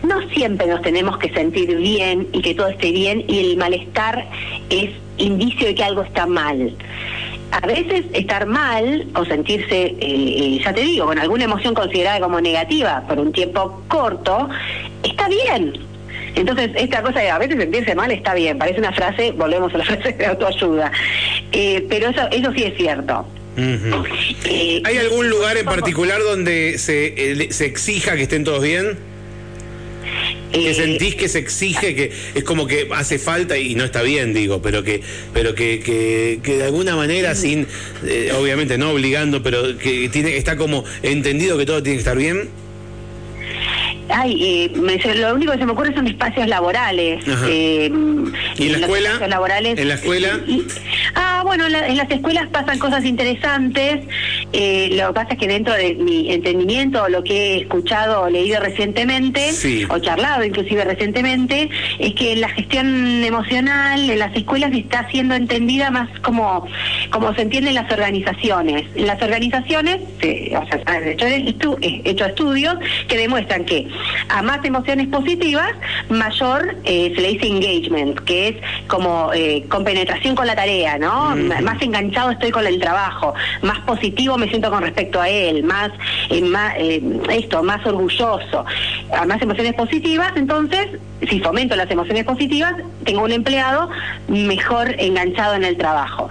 no 0.05 0.21
siempre 0.31 0.67
nos 0.69 0.81
tenemos 0.83 1.19
que 1.19 1.29
sentir 1.35 1.77
bien 1.77 2.29
y 2.33 2.41
que 2.41 2.55
todo 2.55 2.69
esté 2.69 2.93
bien 2.93 3.25
y 3.27 3.41
el 3.41 3.57
malestar 3.57 4.27
es 4.71 4.91
indicio 5.19 5.67
de 5.67 5.75
que 5.75 5.83
algo 5.83 6.03
está 6.03 6.27
mal 6.27 6.73
a 7.51 7.67
veces 7.67 8.05
estar 8.13 8.47
mal 8.47 9.07
o 9.15 9.25
sentirse, 9.25 9.87
eh, 9.87 9.97
eh, 10.01 10.61
ya 10.65 10.73
te 10.73 10.83
digo, 10.83 11.07
con 11.07 11.19
alguna 11.19 11.45
emoción 11.45 11.75
considerada 11.75 12.21
como 12.21 12.41
negativa 12.41 13.05
por 13.09 13.19
un 13.19 13.33
tiempo 13.33 13.83
corto, 13.89 14.49
está 15.03 15.29
bien. 15.29 15.73
Entonces, 16.35 16.71
esta 16.77 17.03
cosa 17.03 17.21
de 17.21 17.31
a 17.31 17.39
veces 17.39 17.57
sentirse 17.59 17.95
mal 17.95 18.11
está 18.13 18.35
bien, 18.35 18.59
parece 18.59 18.79
una 18.81 18.93
frase, 18.93 19.33
volvemos 19.33 19.75
a 19.75 19.79
la 19.79 19.85
frase 19.91 20.13
de 20.13 20.27
autoayuda, 20.27 20.93
Eh, 21.53 21.87
pero 21.89 22.11
eso, 22.11 22.21
eso 22.31 22.53
sí 22.53 22.65
es 22.65 22.77
cierto. 22.77 23.27
Eh, 23.57 24.83
¿Hay 24.85 24.99
algún 24.99 25.29
lugar 25.31 25.57
en 25.57 25.65
particular 25.65 26.21
donde 26.23 26.79
se, 26.79 27.07
eh, 27.33 27.35
le- 27.35 27.53
se 27.53 27.65
exija 27.67 28.15
que 28.15 28.23
estén 28.23 28.45
todos 28.45 28.63
bien? 28.63 28.97
Que 30.53 30.71
Eh, 30.71 30.75
sentís 30.75 31.15
que 31.15 31.29
se 31.29 31.39
exige, 31.39 31.95
que 31.95 32.13
es 32.35 32.45
como 32.45 32.67
que 32.67 32.89
hace 32.95 33.19
falta 33.19 33.59
y 33.59 33.75
no 33.75 33.85
está 33.85 34.03
bien, 34.03 34.33
digo, 34.33 34.63
pero 34.63 34.83
que, 34.83 35.01
pero 35.35 35.55
que, 35.55 35.81
que, 35.81 36.41
que 36.43 36.57
de 36.59 36.65
alguna 36.65 36.97
manera, 36.97 37.35
sin, 37.35 37.67
eh, 38.07 38.33
obviamente 38.39 38.79
no 38.79 38.91
obligando, 38.91 39.43
pero 39.43 39.77
que 39.79 40.09
tiene, 40.09 40.37
está 40.37 40.57
como 40.57 40.85
entendido 41.03 41.59
que 41.59 41.67
todo 41.67 41.83
tiene 41.83 41.97
que 41.97 42.01
estar 42.01 42.17
bien. 42.17 42.49
Ay, 44.11 44.71
eh, 44.75 44.79
me- 44.79 44.97
lo 45.17 45.35
único 45.35 45.53
que 45.53 45.59
se 45.59 45.67
me 45.67 45.73
ocurre 45.73 45.95
son 45.95 46.07
espacios 46.07 46.49
laborales. 46.49 47.23
Eh, 47.47 47.91
¿Y 48.57 48.67
en 48.67 48.73
la 48.73 48.79
escuela? 48.79 49.29
laborales. 49.29 49.79
¿En 49.79 49.87
la 49.89 49.95
escuela? 49.95 50.41
Y- 50.47 50.65
ah, 51.15 51.43
bueno, 51.45 51.67
en, 51.67 51.73
la- 51.73 51.87
en 51.89 51.97
las 51.99 52.11
escuelas 52.11 52.49
pasan 52.51 52.79
cosas 52.79 53.05
interesantes. 53.05 54.01
Eh, 54.53 54.89
lo 54.93 55.09
que 55.09 55.13
pasa 55.15 55.29
es 55.33 55.39
que 55.39 55.47
dentro 55.49 55.75
de 55.75 55.95
mi 55.95 56.33
entendimiento, 56.33 57.03
o 57.05 57.09
lo 57.09 57.23
que 57.23 57.55
he 57.55 57.57
escuchado 57.63 58.23
o 58.23 58.31
leído 58.31 58.61
recientemente, 58.61 59.53
Sí. 59.53 59.85
o 59.91 59.99
charlado 59.99 60.45
inclusive 60.45 60.85
recientemente, 60.85 61.69
es 61.99 62.15
que 62.15 62.37
la 62.37 62.49
gestión 62.51 63.23
emocional 63.25 64.09
en 64.09 64.19
las 64.19 64.35
escuelas 64.35 64.73
está 64.73 65.07
siendo 65.11 65.35
entendida 65.35 65.91
más 65.91 66.09
como, 66.21 66.67
como 67.11 67.35
se 67.35 67.43
entiende 67.43 67.71
en 67.71 67.75
las 67.77 67.91
organizaciones. 67.93 68.87
En 68.95 69.07
las 69.07 69.21
organizaciones, 69.23 69.99
se- 70.21 70.57
o 70.57 70.67
sea, 70.67 70.79
se 70.83 70.91
han 70.91 71.09
hecho, 71.09 71.27
estu- 71.27 71.79
eh, 71.83 72.01
hecho 72.05 72.25
estudios 72.25 72.77
que 73.07 73.17
demuestran 73.19 73.65
que 73.65 73.87
a 74.29 74.43
más 74.43 74.65
emociones 74.65 75.09
positivas, 75.09 75.73
mayor 76.09 76.77
eh, 76.85 77.13
se 77.15 77.21
le 77.21 77.29
dice 77.29 77.47
engagement, 77.49 78.19
que 78.21 78.49
es 78.49 78.57
como 78.87 79.31
eh, 79.35 79.65
compenetración 79.69 80.35
con 80.35 80.47
la 80.47 80.55
tarea, 80.57 80.99
¿no? 80.99 81.37
Más 81.63 81.83
enganchado 81.83 82.31
estoy 82.31 82.51
con 82.51 82.67
el 82.67 82.79
trabajo, 82.81 83.35
más 83.63 83.81
positivo 83.81 84.38
me 84.39 84.49
siento 84.49 84.71
con 84.71 84.83
respecto 84.83 85.21
a 85.21 85.29
él, 85.29 85.65
más, 85.65 85.91
eh, 86.31 86.43
más 86.43 86.75
eh, 86.79 87.03
esto, 87.31 87.63
más 87.63 87.85
orgulloso. 87.87 88.65
A 89.13 89.27
más 89.27 89.41
emociones 89.43 89.75
positivas, 89.75 90.33
entonces, 90.37 90.89
si 91.29 91.41
fomento 91.41 91.77
las 91.77 91.91
emociones 91.91 92.25
positivas, 92.25 92.75
tengo 93.05 93.23
un 93.25 93.33
empleado 93.33 93.91
mejor 94.29 94.95
enganchado 94.99 95.55
en 95.55 95.65
el 95.65 95.77
trabajo. 95.77 96.29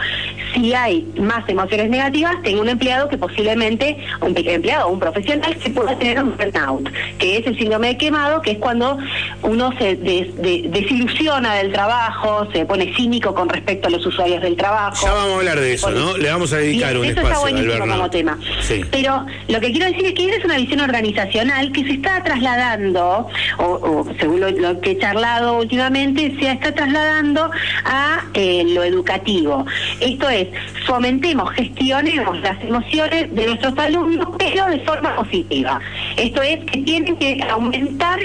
Si 0.57 0.73
hay 0.73 1.07
más 1.19 1.47
emociones 1.47 1.87
negativas, 1.89 2.35
tengo 2.43 2.61
un 2.61 2.69
empleado 2.69 3.07
que 3.09 3.17
posiblemente, 3.17 3.95
un 4.21 4.35
empleado 4.35 4.87
o 4.87 4.91
un 4.91 4.99
profesional 4.99 5.55
que 5.55 5.69
pueda 5.69 5.95
tener 5.99 6.23
un 6.23 6.35
burnout, 6.35 6.89
que 7.19 7.37
es 7.37 7.45
el 7.45 7.55
síndrome 7.59 7.89
de 7.89 7.97
quemado, 7.97 8.41
que 8.41 8.51
es 8.51 8.57
cuando 8.57 8.97
uno 9.43 9.71
se 9.77 9.95
des- 9.97 10.35
de- 10.35 10.65
desilusiona 10.69 11.53
del 11.55 11.71
trabajo, 11.71 12.47
se 12.51 12.65
pone 12.65 12.91
cínico 12.95 13.35
con 13.35 13.47
respecto 13.49 13.87
a 13.87 13.91
los 13.91 14.03
usuarios 14.03 14.41
del 14.41 14.55
trabajo. 14.55 15.05
Ya 15.05 15.13
vamos 15.13 15.33
a 15.33 15.37
hablar 15.37 15.59
de 15.59 15.73
eso, 15.73 15.91
¿no? 15.91 16.17
Le 16.17 16.27
vamos 16.31 16.51
a 16.53 16.57
dedicar 16.57 16.89
Bien, 16.93 16.97
un 16.97 17.05
eso 17.05 17.19
espacio 17.21 17.29
está 17.29 17.39
buenísimo 17.41 17.73
burnout. 17.73 17.97
como 17.97 18.09
tema. 18.09 18.39
Sí. 18.61 18.81
Pero 18.89 19.25
lo 19.49 19.59
que 19.59 19.71
quiero 19.71 19.85
decir 19.85 20.05
es 20.07 20.13
que 20.15 20.25
esa 20.27 20.37
es 20.39 20.45
una 20.45 20.57
visión 20.57 20.79
organizacional 20.81 21.71
que 21.71 21.83
se 21.83 21.91
está 21.91 22.23
trasladando, 22.23 23.27
o, 23.59 23.63
o 23.63 24.07
según 24.19 24.39
lo, 24.39 24.49
lo 24.49 24.81
que 24.81 24.91
he 24.91 24.97
charlado 24.97 25.59
últimamente, 25.59 26.35
se 26.39 26.49
está 26.51 26.73
trasladando 26.73 27.51
a 27.85 28.23
eh, 28.33 28.63
lo 28.67 28.83
educativo. 28.83 29.65
Esto 29.99 30.29
es, 30.29 30.46
fomentemos, 30.85 31.49
gestionemos 31.51 32.39
las 32.41 32.61
emociones 32.63 33.33
de 33.33 33.45
nuestros 33.47 33.77
alumnos, 33.77 34.27
pero 34.37 34.65
de 34.67 34.79
forma 34.79 35.15
positiva. 35.15 35.79
Esto 36.15 36.41
es 36.41 36.59
que 36.65 36.79
tienen 36.83 37.15
que 37.17 37.43
aumentar 37.49 38.19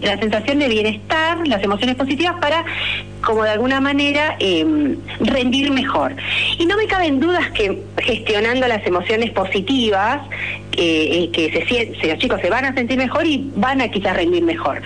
la 0.00 0.18
sensación 0.18 0.58
de 0.58 0.68
bienestar, 0.68 1.46
las 1.46 1.62
emociones 1.62 1.96
positivas, 1.96 2.36
para, 2.40 2.64
como 3.24 3.42
de 3.44 3.50
alguna 3.50 3.80
manera, 3.80 4.36
eh, 4.38 4.96
rendir 5.20 5.70
mejor. 5.70 6.14
Y 6.58 6.66
no 6.66 6.76
me 6.76 6.86
caben 6.86 7.20
dudas 7.20 7.50
que 7.50 7.82
gestionando 8.02 8.66
las 8.68 8.86
emociones 8.86 9.30
positivas, 9.30 10.20
eh, 10.78 11.24
eh, 11.24 11.30
que 11.32 11.50
se, 11.52 12.00
se- 12.00 12.08
los 12.10 12.18
chicos 12.18 12.40
se 12.40 12.50
van 12.50 12.64
a 12.66 12.74
sentir 12.74 12.98
mejor 12.98 13.26
y 13.26 13.50
van 13.56 13.80
a 13.80 13.88
quizás 13.88 14.16
rendir 14.16 14.42
mejor. 14.42 14.82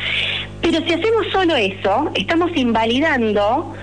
Pero 0.61 0.78
si 0.87 0.92
hacemos 0.92 1.26
solo 1.32 1.56
eso, 1.56 2.11
estamos 2.14 2.50
invalidando 2.54 3.75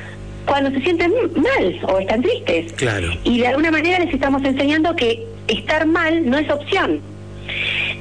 cuando 0.48 0.72
se 0.72 0.82
sienten 0.82 1.14
mal 1.36 1.80
o 1.84 2.00
están 2.00 2.22
tristes. 2.22 2.74
Claro. 2.74 3.08
Y 3.24 3.40
de 3.40 3.48
alguna 3.48 3.70
manera 3.70 4.00
les 4.00 4.14
estamos 4.14 4.44
enseñando 4.44 4.96
que 4.96 5.24
estar 5.48 5.86
mal 5.86 6.28
no 6.28 6.38
es 6.38 6.50
opción. 6.50 7.02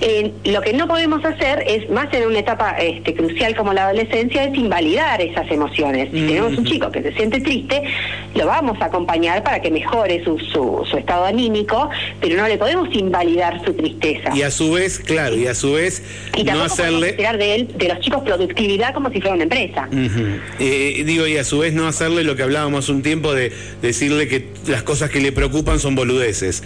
Eh, 0.00 0.32
lo 0.44 0.60
que 0.60 0.72
no 0.72 0.86
podemos 0.86 1.24
hacer 1.24 1.64
es, 1.66 1.88
más 1.90 2.12
en 2.12 2.26
una 2.26 2.38
etapa 2.38 2.72
este, 2.78 3.14
crucial 3.14 3.54
como 3.56 3.72
la 3.72 3.84
adolescencia, 3.84 4.44
es 4.44 4.56
invalidar 4.56 5.20
esas 5.20 5.50
emociones. 5.50 6.10
Si 6.12 6.26
tenemos 6.26 6.56
un 6.56 6.64
chico 6.64 6.90
que 6.90 7.02
se 7.02 7.12
siente 7.12 7.40
triste, 7.40 7.82
lo 8.36 8.46
vamos 8.46 8.80
a 8.80 8.86
acompañar 8.86 9.42
para 9.42 9.60
que 9.60 9.70
mejore 9.70 10.22
su, 10.24 10.38
su, 10.38 10.84
su 10.88 10.96
estado 10.96 11.24
anímico, 11.24 11.88
pero 12.20 12.36
no 12.36 12.46
le 12.46 12.58
podemos 12.58 12.88
invalidar 12.94 13.64
su 13.64 13.72
tristeza. 13.74 14.34
Y 14.34 14.42
a 14.42 14.50
su 14.50 14.72
vez, 14.72 14.98
claro, 14.98 15.36
y 15.36 15.46
a 15.46 15.54
su 15.54 15.72
vez 15.72 16.02
Y 16.36 16.44
no 16.44 16.62
hacerle... 16.62 17.10
esperar 17.10 17.38
de 17.38 17.54
él, 17.54 17.68
de 17.76 17.88
los 17.88 18.00
chicos, 18.00 18.22
productividad 18.22 18.92
como 18.94 19.10
si 19.10 19.20
fuera 19.20 19.34
una 19.34 19.44
empresa. 19.44 19.88
Eh, 20.58 21.02
digo, 21.04 21.26
y 21.26 21.36
a 21.36 21.44
su 21.44 21.58
vez 21.58 21.72
no 21.72 21.86
hacerle 21.86 22.24
lo 22.24 22.36
que 22.36 22.42
hablábamos 22.42 22.88
un 22.88 23.02
tiempo 23.02 23.32
de 23.32 23.52
decirle 23.82 24.28
que 24.28 24.48
las 24.66 24.82
cosas 24.82 25.10
que 25.10 25.20
le 25.20 25.32
preocupan 25.32 25.78
son 25.78 25.94
boludeces. 25.94 26.62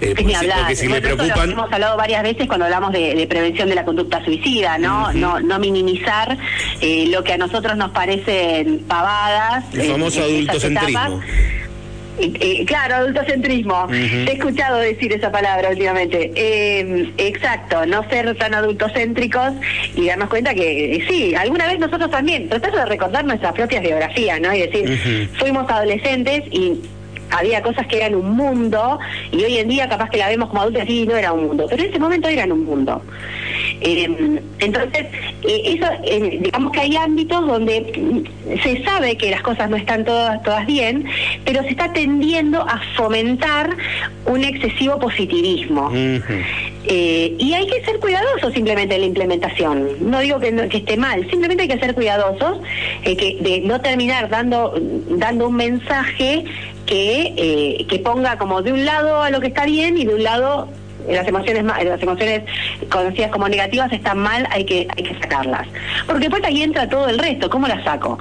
Eh, 0.00 0.14
porque, 0.16 0.30
si, 0.30 0.34
hablar. 0.34 0.58
porque 0.58 0.76
si 0.76 0.88
le 0.88 1.00
lo 1.00 1.42
hemos 1.44 1.72
hablado 1.72 1.96
varias 1.96 2.22
veces 2.22 2.46
cuando 2.46 2.64
hablamos 2.66 2.92
de, 2.92 3.14
de 3.14 3.26
prevención 3.26 3.68
de 3.68 3.74
la 3.74 3.84
conducta 3.84 4.24
suicida, 4.24 4.78
¿no? 4.78 5.12
no, 5.12 5.40
no 5.40 5.58
minimizar 5.58 6.36
eh, 6.80 7.06
lo 7.08 7.24
que 7.24 7.32
a 7.32 7.38
nosotros 7.38 7.76
nos 7.76 7.90
parecen 7.90 8.80
pavadas. 8.86 9.64
El 9.72 9.90
famoso 9.92 10.20
esas 10.20 10.30
adultocentrismo. 10.30 11.00
etapas. 11.00 11.13
Eh, 12.16 12.64
claro, 12.66 12.96
adultocentrismo. 12.96 13.88
He 13.90 14.32
escuchado 14.32 14.78
decir 14.78 15.12
esa 15.12 15.32
palabra 15.32 15.70
últimamente. 15.70 16.32
Eh, 16.34 17.12
exacto, 17.18 17.84
no 17.86 18.08
ser 18.08 18.36
tan 18.36 18.54
adultocéntricos 18.54 19.52
y 19.96 20.06
darnos 20.06 20.28
cuenta 20.28 20.54
que 20.54 20.96
eh, 20.96 21.04
sí, 21.08 21.34
alguna 21.34 21.66
vez 21.66 21.78
nosotros 21.80 22.10
también, 22.10 22.48
tratar 22.48 22.72
de 22.72 22.86
recordar 22.86 23.24
nuestras 23.24 23.52
propias 23.52 23.82
biografías, 23.82 24.40
¿no? 24.40 24.54
Y 24.54 24.60
decir, 24.60 25.28
fuimos 25.38 25.68
adolescentes 25.68 26.44
y 26.52 26.80
había 27.30 27.62
cosas 27.62 27.86
que 27.86 27.96
eran 27.96 28.14
un 28.14 28.30
mundo 28.30 28.98
y 29.32 29.42
hoy 29.42 29.58
en 29.58 29.68
día 29.68 29.88
capaz 29.88 30.10
que 30.10 30.18
la 30.18 30.28
vemos 30.28 30.48
como 30.50 30.62
adultos 30.62 30.84
y 30.86 31.06
no 31.06 31.16
era 31.16 31.32
un 31.32 31.46
mundo, 31.46 31.66
pero 31.68 31.82
en 31.82 31.90
ese 31.90 31.98
momento 31.98 32.28
eran 32.28 32.52
un 32.52 32.64
mundo. 32.64 33.02
Eh, 33.80 34.40
entonces, 34.60 35.06
eh, 35.42 35.62
eso, 35.76 35.86
eh, 36.04 36.38
digamos 36.40 36.72
que 36.72 36.80
hay 36.80 36.96
ámbitos 36.96 37.46
donde 37.46 38.22
se 38.62 38.82
sabe 38.84 39.16
que 39.16 39.30
las 39.30 39.42
cosas 39.42 39.68
no 39.68 39.76
están 39.76 40.04
todas, 40.04 40.42
todas 40.42 40.64
bien, 40.66 41.04
pero 41.44 41.62
se 41.62 41.70
está 41.70 41.92
tendiendo 41.92 42.60
a 42.62 42.80
fomentar 42.96 43.70
un 44.26 44.44
excesivo 44.44 44.98
positivismo. 44.98 45.90
Eh, 46.86 47.34
y 47.38 47.54
hay 47.54 47.66
que 47.66 47.82
ser 47.84 47.98
cuidadosos 47.98 48.52
simplemente 48.52 48.94
en 48.94 49.00
la 49.02 49.06
implementación. 49.06 49.88
No 50.10 50.20
digo 50.20 50.38
que, 50.38 50.52
no- 50.52 50.68
que 50.68 50.78
esté 50.78 50.96
mal, 50.96 51.28
simplemente 51.30 51.62
hay 51.62 51.68
que 51.68 51.78
ser 51.78 51.94
cuidadosos 51.94 52.58
eh, 53.02 53.16
que, 53.16 53.38
de 53.40 53.60
no 53.60 53.80
terminar 53.80 54.28
dando, 54.28 54.74
dando 55.08 55.48
un 55.48 55.56
mensaje 55.56 56.44
que, 56.86 57.86
que 57.88 57.98
ponga 58.00 58.36
como 58.36 58.60
de 58.62 58.72
un 58.72 58.84
lado 58.84 59.22
a 59.22 59.30
lo 59.30 59.40
que 59.40 59.46
está 59.48 59.64
bien 59.64 59.96
y 59.96 60.04
de 60.04 60.14
un 60.14 60.22
lado 60.22 60.68
las 61.08 61.26
emociones 61.26 61.64
las 61.64 62.02
emociones 62.02 62.42
conocidas 62.90 63.30
como 63.30 63.48
negativas 63.48 63.92
están 63.92 64.18
mal, 64.18 64.46
hay 64.50 64.64
que 64.64 64.86
hay 64.96 65.02
que 65.02 65.14
sacarlas. 65.18 65.66
Porque 66.06 66.28
después 66.28 66.44
ahí 66.44 66.62
entra 66.62 66.88
todo 66.88 67.08
el 67.08 67.18
resto, 67.18 67.50
¿cómo 67.50 67.68
las 67.68 67.84
saco? 67.84 68.18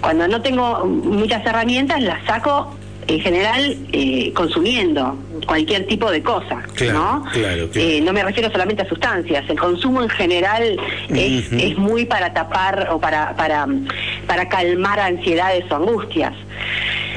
Cuando 0.00 0.28
no 0.28 0.40
tengo 0.42 0.84
muchas 0.84 1.44
herramientas, 1.46 2.02
las 2.02 2.24
saco 2.24 2.74
en 3.08 3.20
general 3.20 3.76
eh, 3.92 4.32
consumiendo 4.34 5.16
cualquier 5.46 5.86
tipo 5.86 6.10
de 6.10 6.22
cosa, 6.22 6.62
Claro, 6.74 6.92
¿no? 6.92 7.24
claro, 7.32 7.68
claro. 7.70 7.88
Eh, 7.88 8.00
no 8.00 8.12
me 8.12 8.22
refiero 8.22 8.50
solamente 8.50 8.82
a 8.82 8.88
sustancias, 8.88 9.44
el 9.48 9.58
consumo 9.58 10.02
en 10.02 10.08
general 10.08 10.76
es, 11.10 11.52
es 11.52 11.78
muy 11.78 12.04
para 12.04 12.32
tapar 12.32 12.88
o 12.90 12.98
para, 12.98 13.36
para, 13.36 13.66
para 14.26 14.48
calmar 14.48 14.98
ansiedades 14.98 15.64
o 15.70 15.76
angustias. 15.76 16.34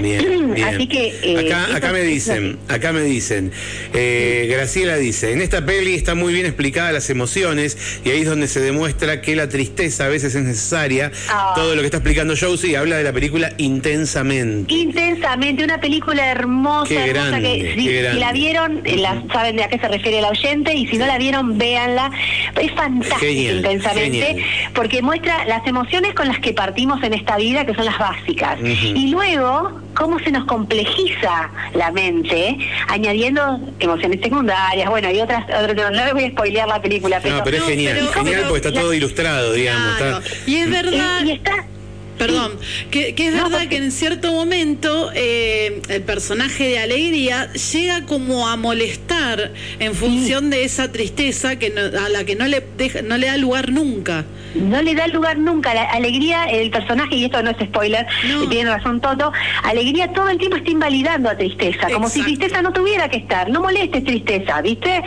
Bien, 0.02 0.54
bien. 0.54 0.68
Así 0.68 0.88
que, 0.88 1.14
eh, 1.24 1.48
acá, 1.48 1.76
acá 1.76 1.92
me 1.92 2.02
dicen, 2.02 2.58
acá 2.68 2.92
me 2.92 3.02
dicen, 3.02 3.52
eh, 3.94 4.48
Graciela 4.50 4.98
dice, 4.98 5.34
en 5.34 5.42
esta 5.42 5.66
peli 5.66 5.96
está 5.96 6.16
muy 6.16 6.34
bien 6.34 6.46
explicada 6.46 6.92
las 6.92 7.10
emociones 7.10 8.00
y 8.04 8.10
ahí 8.10 8.22
es 8.22 8.28
donde 8.28 8.48
se 8.48 8.60
demuestra 8.60 9.22
que 9.22 9.36
la 9.36 9.50
tristeza 9.50 10.06
a 10.06 10.08
veces 10.08 10.36
es 10.36 10.44
necesaria. 10.44 11.12
Ah. 11.30 11.54
Todo 11.56 11.76
lo 11.76 11.82
que 11.82 11.88
está 11.88 11.98
explicando 11.98 12.36
Josie 12.40 12.78
habla 12.78 12.98
de 12.98 13.04
la 13.04 13.14
película 13.14 13.52
intensamente. 13.58 14.74
Intensamente, 14.74 15.64
una 15.64 15.80
película 15.80 16.30
hermosa, 16.30 16.90
Qué 16.90 17.10
hermosa 17.10 17.30
grande, 17.30 17.74
que 17.76 17.76
si, 17.76 18.20
la 18.20 18.32
vieron, 18.32 18.82
eh, 18.86 18.98
la, 18.98 19.24
saben 19.32 19.56
de 19.56 19.64
a 19.64 19.70
qué 19.70 19.80
se 19.80 19.88
refiere 19.88 20.20
el 20.20 20.26
oyente 20.26 20.74
y 20.74 20.88
si 20.88 20.98
no 20.98 21.06
la 21.06 21.18
vieron, 21.18 21.58
véanla. 21.58 22.12
Es 22.60 22.72
fantástica 22.74 23.20
Genial, 23.20 23.58
intensamente 23.58 24.26
genial. 24.26 24.48
porque 24.74 25.02
muestra 25.02 25.46
las 25.46 25.66
emociones 25.68 26.14
con 26.14 26.28
las 26.28 26.40
que 26.40 26.54
partimos 26.54 27.02
en 27.04 27.14
esta 27.14 27.38
vida, 27.38 27.66
que 27.66 27.74
son 27.74 27.86
las 27.86 27.98
básicas. 27.98 28.60
Y 28.62 29.10
luego, 29.10 29.80
cómo 29.96 30.20
se 30.20 30.32
nos 30.32 30.46
complejiza 30.46 31.50
la 31.74 31.92
mente, 31.92 32.58
añadiendo 32.88 33.60
emociones 33.80 34.20
secundarias, 34.22 34.90
bueno, 34.90 35.12
y 35.12 35.20
otras, 35.20 35.44
otras 35.44 35.76
no 35.92 36.06
les 36.06 36.14
voy 36.14 36.24
a 36.26 36.30
spoilear 36.32 36.68
la 36.68 36.82
película, 36.82 37.20
pero, 37.22 37.38
No, 37.38 37.44
pero 37.44 37.58
es 37.58 37.64
No, 37.64 37.70
genial, 37.70 37.98
pero- 38.00 38.14
genial 38.14 38.42
porque 38.48 38.58
está 38.58 38.70
la- 38.72 38.82
todo 38.82 38.94
ilustrado, 38.94 39.54
digamos. 39.54 39.98
Claro. 39.98 40.18
está- 40.20 40.50
Y 40.52 40.56
es 40.58 40.70
verdad. 40.70 41.22
y, 41.24 41.28
y 41.30 41.32
está 41.32 41.66
Perdón, 42.20 42.52
que, 42.92 43.16
que 43.16 43.28
es 43.30 43.34
No, 43.34 43.44
verdad 43.46 43.60
porque- 43.62 43.70
que 43.70 43.78
en 43.78 43.92
cierto 43.92 44.32
momento 44.32 45.10
eh, 45.16 45.82
el 45.90 46.02
personaje 46.04 46.68
de 46.68 46.80
Alegría 46.80 47.52
llega 47.54 48.06
como 48.06 48.48
a 48.48 48.56
molestar 48.58 49.52
en 49.80 49.96
función 49.96 50.50
de 50.50 50.64
esa 50.66 50.92
tristeza 50.92 51.58
que 51.58 51.70
no- 51.72 51.82
a 52.00 52.10
la 52.10 52.26
que 52.26 52.36
no 52.36 52.46
le 52.46 52.62
deja, 52.78 53.02
no 53.02 53.18
le 53.18 53.28
da 53.28 53.38
lugar 53.38 53.72
nunca. 53.72 54.26
No 54.54 54.82
le 54.82 54.96
da 54.96 55.08
lugar 55.08 55.38
nunca. 55.38 55.74
La 55.74 55.84
alegría, 55.84 56.46
el 56.46 56.72
personaje, 56.72 57.16
y 57.16 57.26
esto 57.26 57.42
no 57.44 57.52
es 57.52 57.58
spoiler, 57.64 58.06
No. 58.28 58.44
y 58.44 58.48
tiene 58.48 58.70
razón 58.72 59.00
Toto, 59.00 59.32
alegría 59.64 60.12
todo 60.12 60.28
el 60.30 60.38
tiempo 60.38 60.58
está 60.58 60.72
invalidando 60.72 61.30
a 61.30 61.38
tristeza, 61.38 61.88
como 61.94 62.10
si 62.10 62.22
tristeza 62.24 62.62
no 62.62 62.74
tuviera 62.74 63.08
que 63.10 63.18
estar. 63.18 63.50
No 63.50 63.62
molestes 63.62 64.04
tristeza, 64.04 64.62
¿viste? 64.62 65.02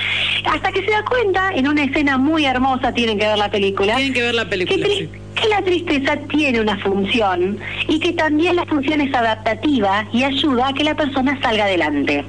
Hasta 0.44 0.72
que 0.72 0.83
se 0.85 0.90
da 0.90 1.05
cuenta, 1.05 1.51
en 1.55 1.68
una 1.68 1.85
escena 1.85 2.16
muy 2.18 2.46
hermosa, 2.46 2.92
tienen 2.94 3.18
que 3.18 3.27
ver 3.27 3.37
la 3.37 3.51
película, 3.51 3.96
Tienen 3.96 4.14
que 4.14 4.22
ver 4.22 4.35
la 4.35 4.44
que, 4.44 4.51
película. 4.51 4.87
sí. 4.87 5.09
Que 5.42 5.48
la 5.48 5.62
tristeza 5.62 6.16
tiene 6.28 6.61
una 6.61 6.78
función 6.78 7.59
y 7.88 7.98
que 7.98 8.12
también 8.12 8.57
la 8.57 8.64
función 8.64 9.00
es 9.00 9.12
adaptativa 9.14 10.07
y 10.12 10.22
ayuda 10.22 10.68
a 10.68 10.72
que 10.72 10.85
la 10.85 10.94
persona 10.94 11.38
salga 11.42 11.64
adelante. 11.64 12.24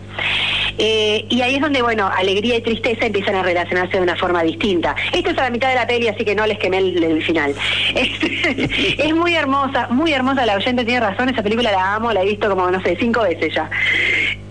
Eh, 0.77 1.25
y 1.29 1.41
ahí 1.41 1.55
es 1.55 1.61
donde, 1.61 1.81
bueno, 1.81 2.09
alegría 2.15 2.55
y 2.57 2.61
tristeza 2.61 3.05
empiezan 3.05 3.35
a 3.35 3.43
relacionarse 3.43 3.97
de 3.97 4.03
una 4.03 4.15
forma 4.15 4.41
distinta. 4.43 4.95
Esto 5.11 5.29
es 5.31 5.37
a 5.37 5.43
la 5.43 5.49
mitad 5.49 5.69
de 5.69 5.75
la 5.75 5.85
peli, 5.87 6.07
así 6.07 6.23
que 6.25 6.35
no 6.35 6.45
les 6.47 6.57
quemé 6.57 6.77
el, 6.79 7.03
el 7.03 7.23
final. 7.23 7.53
Es, 7.95 8.99
es 8.99 9.15
muy 9.15 9.33
hermosa, 9.35 9.87
muy 9.89 10.11
hermosa. 10.13 10.45
La 10.45 10.55
oyente 10.55 10.83
tiene 10.83 10.99
razón, 10.99 11.29
esa 11.29 11.41
película 11.43 11.71
la 11.71 11.95
amo, 11.95 12.11
la 12.11 12.21
he 12.21 12.25
visto 12.25 12.49
como, 12.49 12.69
no 12.69 12.81
sé, 12.81 12.95
cinco 12.99 13.21
veces 13.21 13.53
ya. 13.53 13.69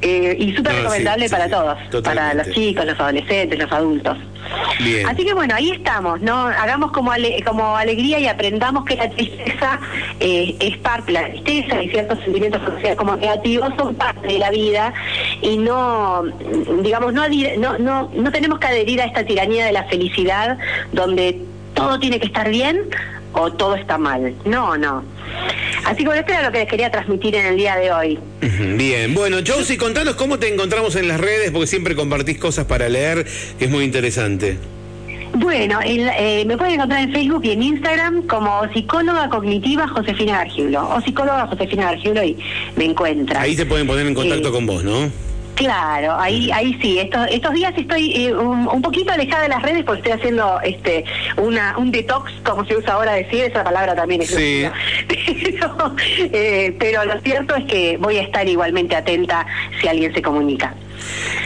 Eh, 0.01 0.35
y 0.39 0.53
súper 0.57 0.73
No, 0.73 0.79
recomendable 0.81 1.29
sí, 1.29 1.31
para 1.33 1.45
sí, 1.45 1.51
todos, 1.51 2.03
para 2.03 2.35
los 2.35 2.51
chicos, 2.51 2.85
los 2.85 2.99
adolescentes, 2.99 3.59
los 3.59 3.71
adultos. 3.71 4.19
Bien. 4.81 5.07
Así 5.09 5.25
que 5.25 5.33
bueno, 5.35 5.55
ahí 5.55 5.71
estamos, 5.71 6.21
¿no? 6.21 6.47
Hagamos 6.49 6.91
como, 6.91 7.13
ale- 7.13 7.41
como 7.47 7.77
alegría 7.77 8.19
y 8.19 8.27
aprendamos 8.27 8.85
que 8.85 8.97
la 8.97 9.09
tristeza 9.11 9.79
eh, 10.19 10.57
es 10.59 10.77
parte, 10.79 11.13
la 11.13 11.29
tristeza 11.29 11.81
y 11.83 11.89
ciertos 11.91 12.19
sentimientos 12.25 12.61
considerados 12.63 12.99
como 12.99 13.17
negativos 13.17 13.73
son 13.77 13.95
parte 13.95 14.27
de 14.27 14.39
la 14.41 14.51
vida 14.51 14.93
y 15.41 15.57
no, 15.59 16.12
digamos, 16.83 17.13
no, 17.13 17.23
no, 17.59 17.79
no, 17.79 18.11
no 18.15 18.33
tenemos 18.33 18.59
que 18.59 18.67
adherir 18.67 19.01
a 19.01 19.05
esta 19.07 19.25
tiranía 19.25 19.67
de 19.67 19.73
la 19.73 19.85
felicidad 19.85 20.59
donde 20.93 21.39
todo 21.75 21.99
tiene 21.99 22.21
que 22.21 22.27
estar 22.27 22.49
bien 22.51 22.81
o 23.35 23.51
todo 23.53 23.77
está 23.77 23.97
mal. 23.99 24.35
No, 24.45 24.77
no. 24.77 25.03
Así 25.85 25.99
que 25.99 26.05
bueno, 26.05 26.21
esto 26.21 26.33
era 26.33 26.43
lo 26.43 26.53
que 26.53 26.59
les 26.59 26.69
quería 26.69 26.91
transmitir 26.91 27.35
en 27.35 27.47
el 27.47 27.57
día 27.57 27.77
de 27.77 27.91
hoy. 27.91 28.19
Bien, 28.77 29.15
bueno, 29.15 29.39
Josie, 29.47 29.79
contanos 29.79 30.15
cómo 30.17 30.39
te 30.39 30.53
encontramos 30.53 30.95
en 30.97 31.09
las 31.09 31.19
redes, 31.21 31.51
porque 31.51 31.67
siempre 31.67 31.97
compartís 31.97 32.39
cosas 32.39 32.67
para 32.67 32.89
leer, 32.89 33.27
que 33.59 33.65
es 33.65 33.71
muy 33.71 33.85
interesante. 33.85 34.59
Bueno, 35.35 35.81
el- 35.81 36.11
eh, 36.19 36.45
me 36.47 36.59
pueden 36.59 36.75
encontrar 36.75 37.01
en 37.01 37.11
Facebook 37.11 37.41
y 37.45 37.53
en 37.53 37.63
Instagram 37.63 38.27
como 38.27 38.71
psicóloga 38.75 39.31
cognitiva 39.31 39.89
Josefina 39.89 40.37
Gargiulo 40.39 40.87
o 40.95 41.01
psicóloga 41.01 41.47
Josefina 41.47 41.85
Gargiulo 41.85 42.23
y 42.23 42.37
me 42.77 42.85
encuentran. 42.85 43.43
Ahí 43.43 43.57
se 43.57 43.65
pueden 43.65 43.87
poner 43.87 44.07
en 44.07 44.13
contacto 44.15 44.49
Eh, 44.49 44.53
con 44.53 44.67
vos, 44.67 44.85
¿no? 44.85 45.11
Claro, 45.63 46.17
ahí 46.19 46.51
ahí 46.51 46.77
sí. 46.83 46.99
Estos, 46.99 47.27
estos 47.31 47.53
días 47.55 47.73
estoy 47.77 48.27
eh, 48.27 48.35
un, 48.35 48.67
un 48.67 48.83
poquito 48.83 49.13
alejada 49.13 49.45
de 49.45 49.49
las 49.49 49.63
redes 49.63 49.85
porque 49.85 50.01
estoy 50.01 50.13
haciendo 50.13 50.61
este 50.63 51.05
una 51.37 51.77
un 51.79 51.93
detox, 51.93 52.33
como 52.45 52.65
se 52.65 52.77
usa 52.77 52.95
ahora 52.95 53.13
decir, 53.13 53.45
esa 53.45 53.63
palabra 53.63 53.95
también 53.95 54.23
es 54.23 54.31
Sí. 54.31 54.65
Pero, 55.09 55.95
eh, 56.33 56.75
pero 56.79 57.05
lo 57.05 57.21
cierto 57.21 57.55
es 57.55 57.65
que 57.67 57.97
voy 57.99 58.19
a 58.19 58.23
estar 58.23 58.47
igualmente 58.49 58.97
atenta 58.97 59.47
si 59.81 59.87
alguien 59.87 60.13
se 60.13 60.23
comunica. 60.23 60.75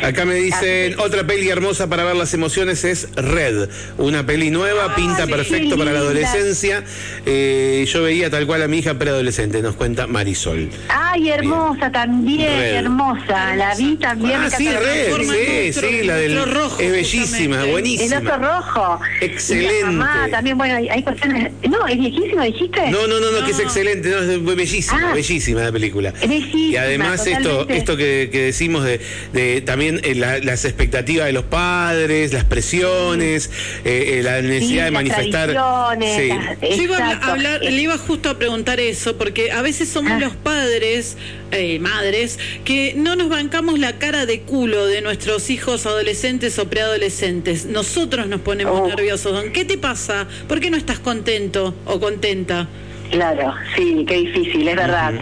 Acá 0.02 0.24
me 0.24 0.34
dicen, 0.34 0.92
Así 0.94 1.02
otra 1.02 1.26
peli 1.26 1.48
hermosa 1.48 1.88
para 1.88 2.04
ver 2.04 2.16
las 2.16 2.32
emociones 2.34 2.84
es 2.84 3.08
Red, 3.16 3.68
una 3.98 4.24
peli 4.26 4.50
nueva, 4.50 4.86
Ah, 4.90 4.94
pinta 4.94 5.26
perfecto 5.26 5.76
para 5.76 5.92
la 5.92 5.98
adolescencia. 6.00 6.84
Eh, 7.24 7.84
yo 7.92 8.02
veía 8.02 8.30
tal 8.30 8.46
cual 8.46 8.62
a 8.62 8.68
mi 8.68 8.78
hija 8.78 8.94
preadolescente, 8.98 9.62
nos 9.62 9.74
cuenta 9.74 10.06
Marisol. 10.06 10.70
Ay, 10.88 11.30
hermosa 11.30 11.90
también, 11.90 12.46
Red. 12.48 12.74
hermosa. 12.76 13.56
La 13.56 13.74
vi 13.74 13.96
también. 13.96 14.36
Ah, 14.40 14.44
me 14.44 14.50
sí. 14.50 14.68
Red, 14.68 15.06
sí, 15.16 15.26
nuestro- 15.26 15.88
sí, 15.88 16.02
la 16.04 16.16
del... 16.16 16.44
rojo, 16.52 16.80
es 16.80 16.90
bellísima, 16.92 17.56
justamente. 17.56 17.64
El 17.66 17.72
buenísima. 17.72 18.18
oso 18.18 18.36
rojo. 18.38 19.00
Excelente. 19.20 19.74
Y 19.76 19.80
la 19.82 19.86
mamá 19.90 20.28
también, 20.30 20.58
bueno, 20.58 20.76
hay, 20.76 20.88
hay 20.88 21.02
cuestiones. 21.02 21.52
No, 21.68 21.86
es 21.86 21.98
viejísimo, 21.98 22.42
dijiste. 22.42 22.90
No, 22.90 23.06
no, 23.06 23.18
no, 23.20 23.30
no, 23.32 23.44
que 23.44 23.50
es 23.52 23.60
excelente, 23.60 24.08
no, 24.10 24.18
es 24.20 24.44
bellísima, 24.56 25.10
Ah. 25.10 25.14
bellísima 25.14 25.62
la 25.62 25.72
película. 25.72 26.12
Bellísima, 26.20 26.56
y 26.72 26.76
además 26.76 27.26
esto, 27.26 27.66
esto 27.68 27.96
que, 27.96 28.28
que 28.30 28.42
decimos 28.42 28.84
de, 28.84 29.00
de 29.32 29.45
eh, 29.46 29.60
también 29.60 30.00
eh, 30.02 30.14
la- 30.14 30.38
las 30.40 30.64
expectativas 30.64 31.26
de 31.26 31.32
los 31.32 31.44
padres, 31.44 32.32
las 32.32 32.44
presiones, 32.44 33.50
eh, 33.84 34.18
eh, 34.18 34.22
la 34.22 34.42
necesidad 34.42 34.86
de 34.86 34.90
las 34.90 35.02
manifestar. 35.04 35.50
Sí. 35.50 36.28
las- 36.28 36.76
Yo 36.76 36.82
iba 36.82 36.96
a 36.98 37.30
hablar, 37.32 37.60
le 37.62 37.70
iba 37.80 37.96
justo 37.98 38.30
a 38.30 38.38
preguntar 38.38 38.80
eso, 38.80 39.16
porque 39.16 39.52
a 39.52 39.62
veces 39.62 39.88
somos 39.88 40.12
Ah. 40.12 40.18
los 40.20 40.34
padres, 40.34 41.16
eh, 41.52 41.78
madres, 41.78 42.38
que 42.64 42.94
no 42.96 43.14
nos 43.16 43.28
bancamos 43.28 43.78
la 43.78 43.98
cara 43.98 44.26
de 44.26 44.40
culo 44.40 44.86
de 44.86 45.00
nuestros 45.00 45.48
hijos 45.50 45.86
adolescentes 45.86 46.58
o 46.58 46.68
preadolescentes. 46.68 47.66
Nosotros 47.66 48.26
nos 48.26 48.40
ponemos 48.40 48.80
Oh. 48.80 48.88
nerviosos. 48.88 49.32
Don, 49.32 49.52
¿Qué 49.52 49.64
te 49.64 49.78
pasa? 49.78 50.26
¿Por 50.48 50.60
qué 50.60 50.70
no 50.70 50.76
estás 50.76 50.98
contento 50.98 51.74
o 51.86 52.00
contenta? 52.00 52.68
Claro, 53.10 53.54
sí, 53.74 54.04
qué 54.06 54.16
difícil, 54.16 54.68
es 54.68 54.76
verdad. 54.76 55.14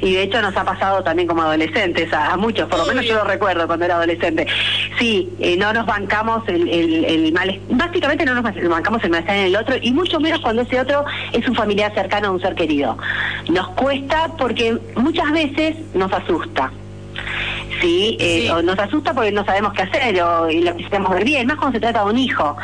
Y 0.00 0.14
de 0.14 0.22
hecho 0.22 0.40
nos 0.40 0.56
ha 0.56 0.64
pasado 0.64 1.02
también 1.02 1.26
como 1.26 1.42
adolescentes, 1.42 2.12
a, 2.12 2.32
a 2.32 2.36
muchos, 2.36 2.68
por 2.68 2.78
lo 2.78 2.86
menos 2.86 3.04
yo 3.06 3.14
lo 3.14 3.24
recuerdo 3.24 3.66
cuando 3.66 3.84
era 3.84 3.96
adolescente. 3.96 4.46
Sí, 4.98 5.28
eh, 5.40 5.56
no 5.56 5.72
nos 5.72 5.86
bancamos 5.86 6.46
el, 6.48 6.68
el, 6.68 7.04
el 7.04 7.32
mal, 7.32 7.60
básicamente 7.70 8.24
no 8.24 8.34
nos 8.34 8.42
bancamos 8.42 9.02
el 9.02 9.10
malestar 9.10 9.36
en 9.36 9.46
el 9.46 9.56
otro, 9.56 9.76
y 9.80 9.92
mucho 9.92 10.20
menos 10.20 10.40
cuando 10.40 10.62
ese 10.62 10.80
otro 10.80 11.04
es 11.32 11.48
un 11.48 11.54
familiar 11.54 11.92
cercano 11.94 12.30
o 12.30 12.32
un 12.34 12.40
ser 12.40 12.54
querido. 12.54 12.96
Nos 13.48 13.68
cuesta 13.70 14.30
porque 14.38 14.76
muchas 14.96 15.30
veces 15.32 15.76
nos 15.94 16.12
asusta. 16.12 16.70
Sí, 17.80 18.16
eh, 18.18 18.42
Sí. 18.42 18.48
o 18.50 18.62
nos 18.62 18.78
asusta 18.78 19.12
porque 19.14 19.30
no 19.30 19.44
sabemos 19.44 19.72
qué 19.72 19.82
hacer 19.82 20.20
o 20.22 20.50
y 20.50 20.62
lo 20.62 20.74
quisiéramos 20.76 21.10
ver 21.12 21.24
bien, 21.24 21.46
más 21.46 21.56
cuando 21.56 21.76
se 21.76 21.80
trata 21.80 22.04
de 22.04 22.10
un 22.10 22.18
hijo. 22.18 22.56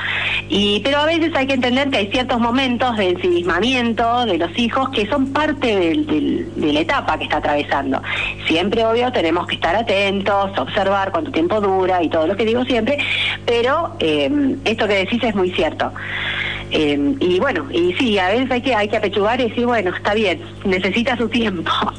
Y 0.48 0.81
pero 0.81 0.98
a 0.98 1.07
veces 1.07 1.31
hay 1.37 1.46
que 1.46 1.55
entender 1.55 1.88
que 1.90 1.98
hay 1.98 2.07
ciertos 2.11 2.40
momentos 2.40 2.96
de 2.96 3.11
ensimismamiento 3.11 4.24
de 4.27 4.38
los 4.38 4.59
hijos 4.59 4.88
que 4.90 5.07
son 5.07 5.33
parte 5.33 5.77
del- 5.77 6.07
del- 6.07 6.48
de 6.57 6.72
la 6.72 6.81
etapa 6.81 7.16
que 7.18 7.24
está 7.24 7.37
atravesando. 7.37 8.03
Siempre, 8.46 8.85
obvio, 8.85 9.12
tenemos 9.12 9.46
que 9.46 9.55
estar 9.55 9.77
atentos, 9.77 10.59
observar 10.59 11.12
cuánto 11.12 11.31
tiempo 11.31 11.61
dura 11.61 12.03
y 12.03 12.09
todo 12.09 12.27
lo 12.27 12.37
que 12.37 12.44
digo 12.44 12.64
siempre, 12.64 12.98
pero 13.46 13.96
eh, 14.00 14.57
esto 14.64 14.88
que 14.88 14.94
decís 14.94 15.22
es 15.22 15.35
muy 15.35 15.50
cierto. 15.53 15.92
Eh, 16.70 17.14
y 17.20 17.38
bueno, 17.38 17.66
y 17.70 17.92
sí, 17.94 18.18
a 18.18 18.29
veces 18.31 18.50
hay 18.50 18.62
que 18.62 18.74
hay 18.74 18.88
que 18.88 18.96
apechugar 18.96 19.40
y 19.40 19.48
decir, 19.48 19.64
bueno, 19.66 19.94
está 19.94 20.12
bien, 20.14 20.40
necesita 20.64 21.16
su 21.16 21.29
tiempo. 21.29 21.70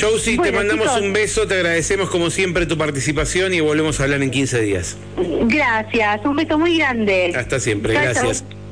Josie, 0.00 0.38
te 0.38 0.52
mandamos 0.52 0.86
chicos. 0.86 1.00
un 1.00 1.12
beso, 1.12 1.46
te 1.46 1.54
agradecemos 1.54 2.10
como 2.10 2.30
siempre 2.30 2.66
tu 2.66 2.76
participación 2.76 3.54
y 3.54 3.60
volvemos 3.60 4.00
a 4.00 4.04
hablar 4.04 4.22
en 4.22 4.30
15 4.30 4.60
días. 4.60 4.96
Gracias, 5.44 6.20
un 6.24 6.36
beso 6.36 6.58
muy 6.58 6.78
grande. 6.78 7.32
Hasta 7.36 7.60
siempre, 7.60 7.94
gracias. 7.94 8.44
chao. 8.48 8.62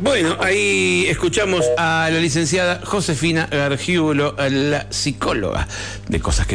Bueno, 0.00 0.36
ahí 0.40 1.06
escuchamos 1.08 1.64
a 1.78 2.08
la 2.12 2.20
licenciada 2.20 2.80
Josefina 2.84 3.48
Gargiulo, 3.50 4.36
la 4.38 4.86
psicóloga 4.90 5.66
de 6.06 6.20
cosas 6.20 6.46
que 6.46 6.54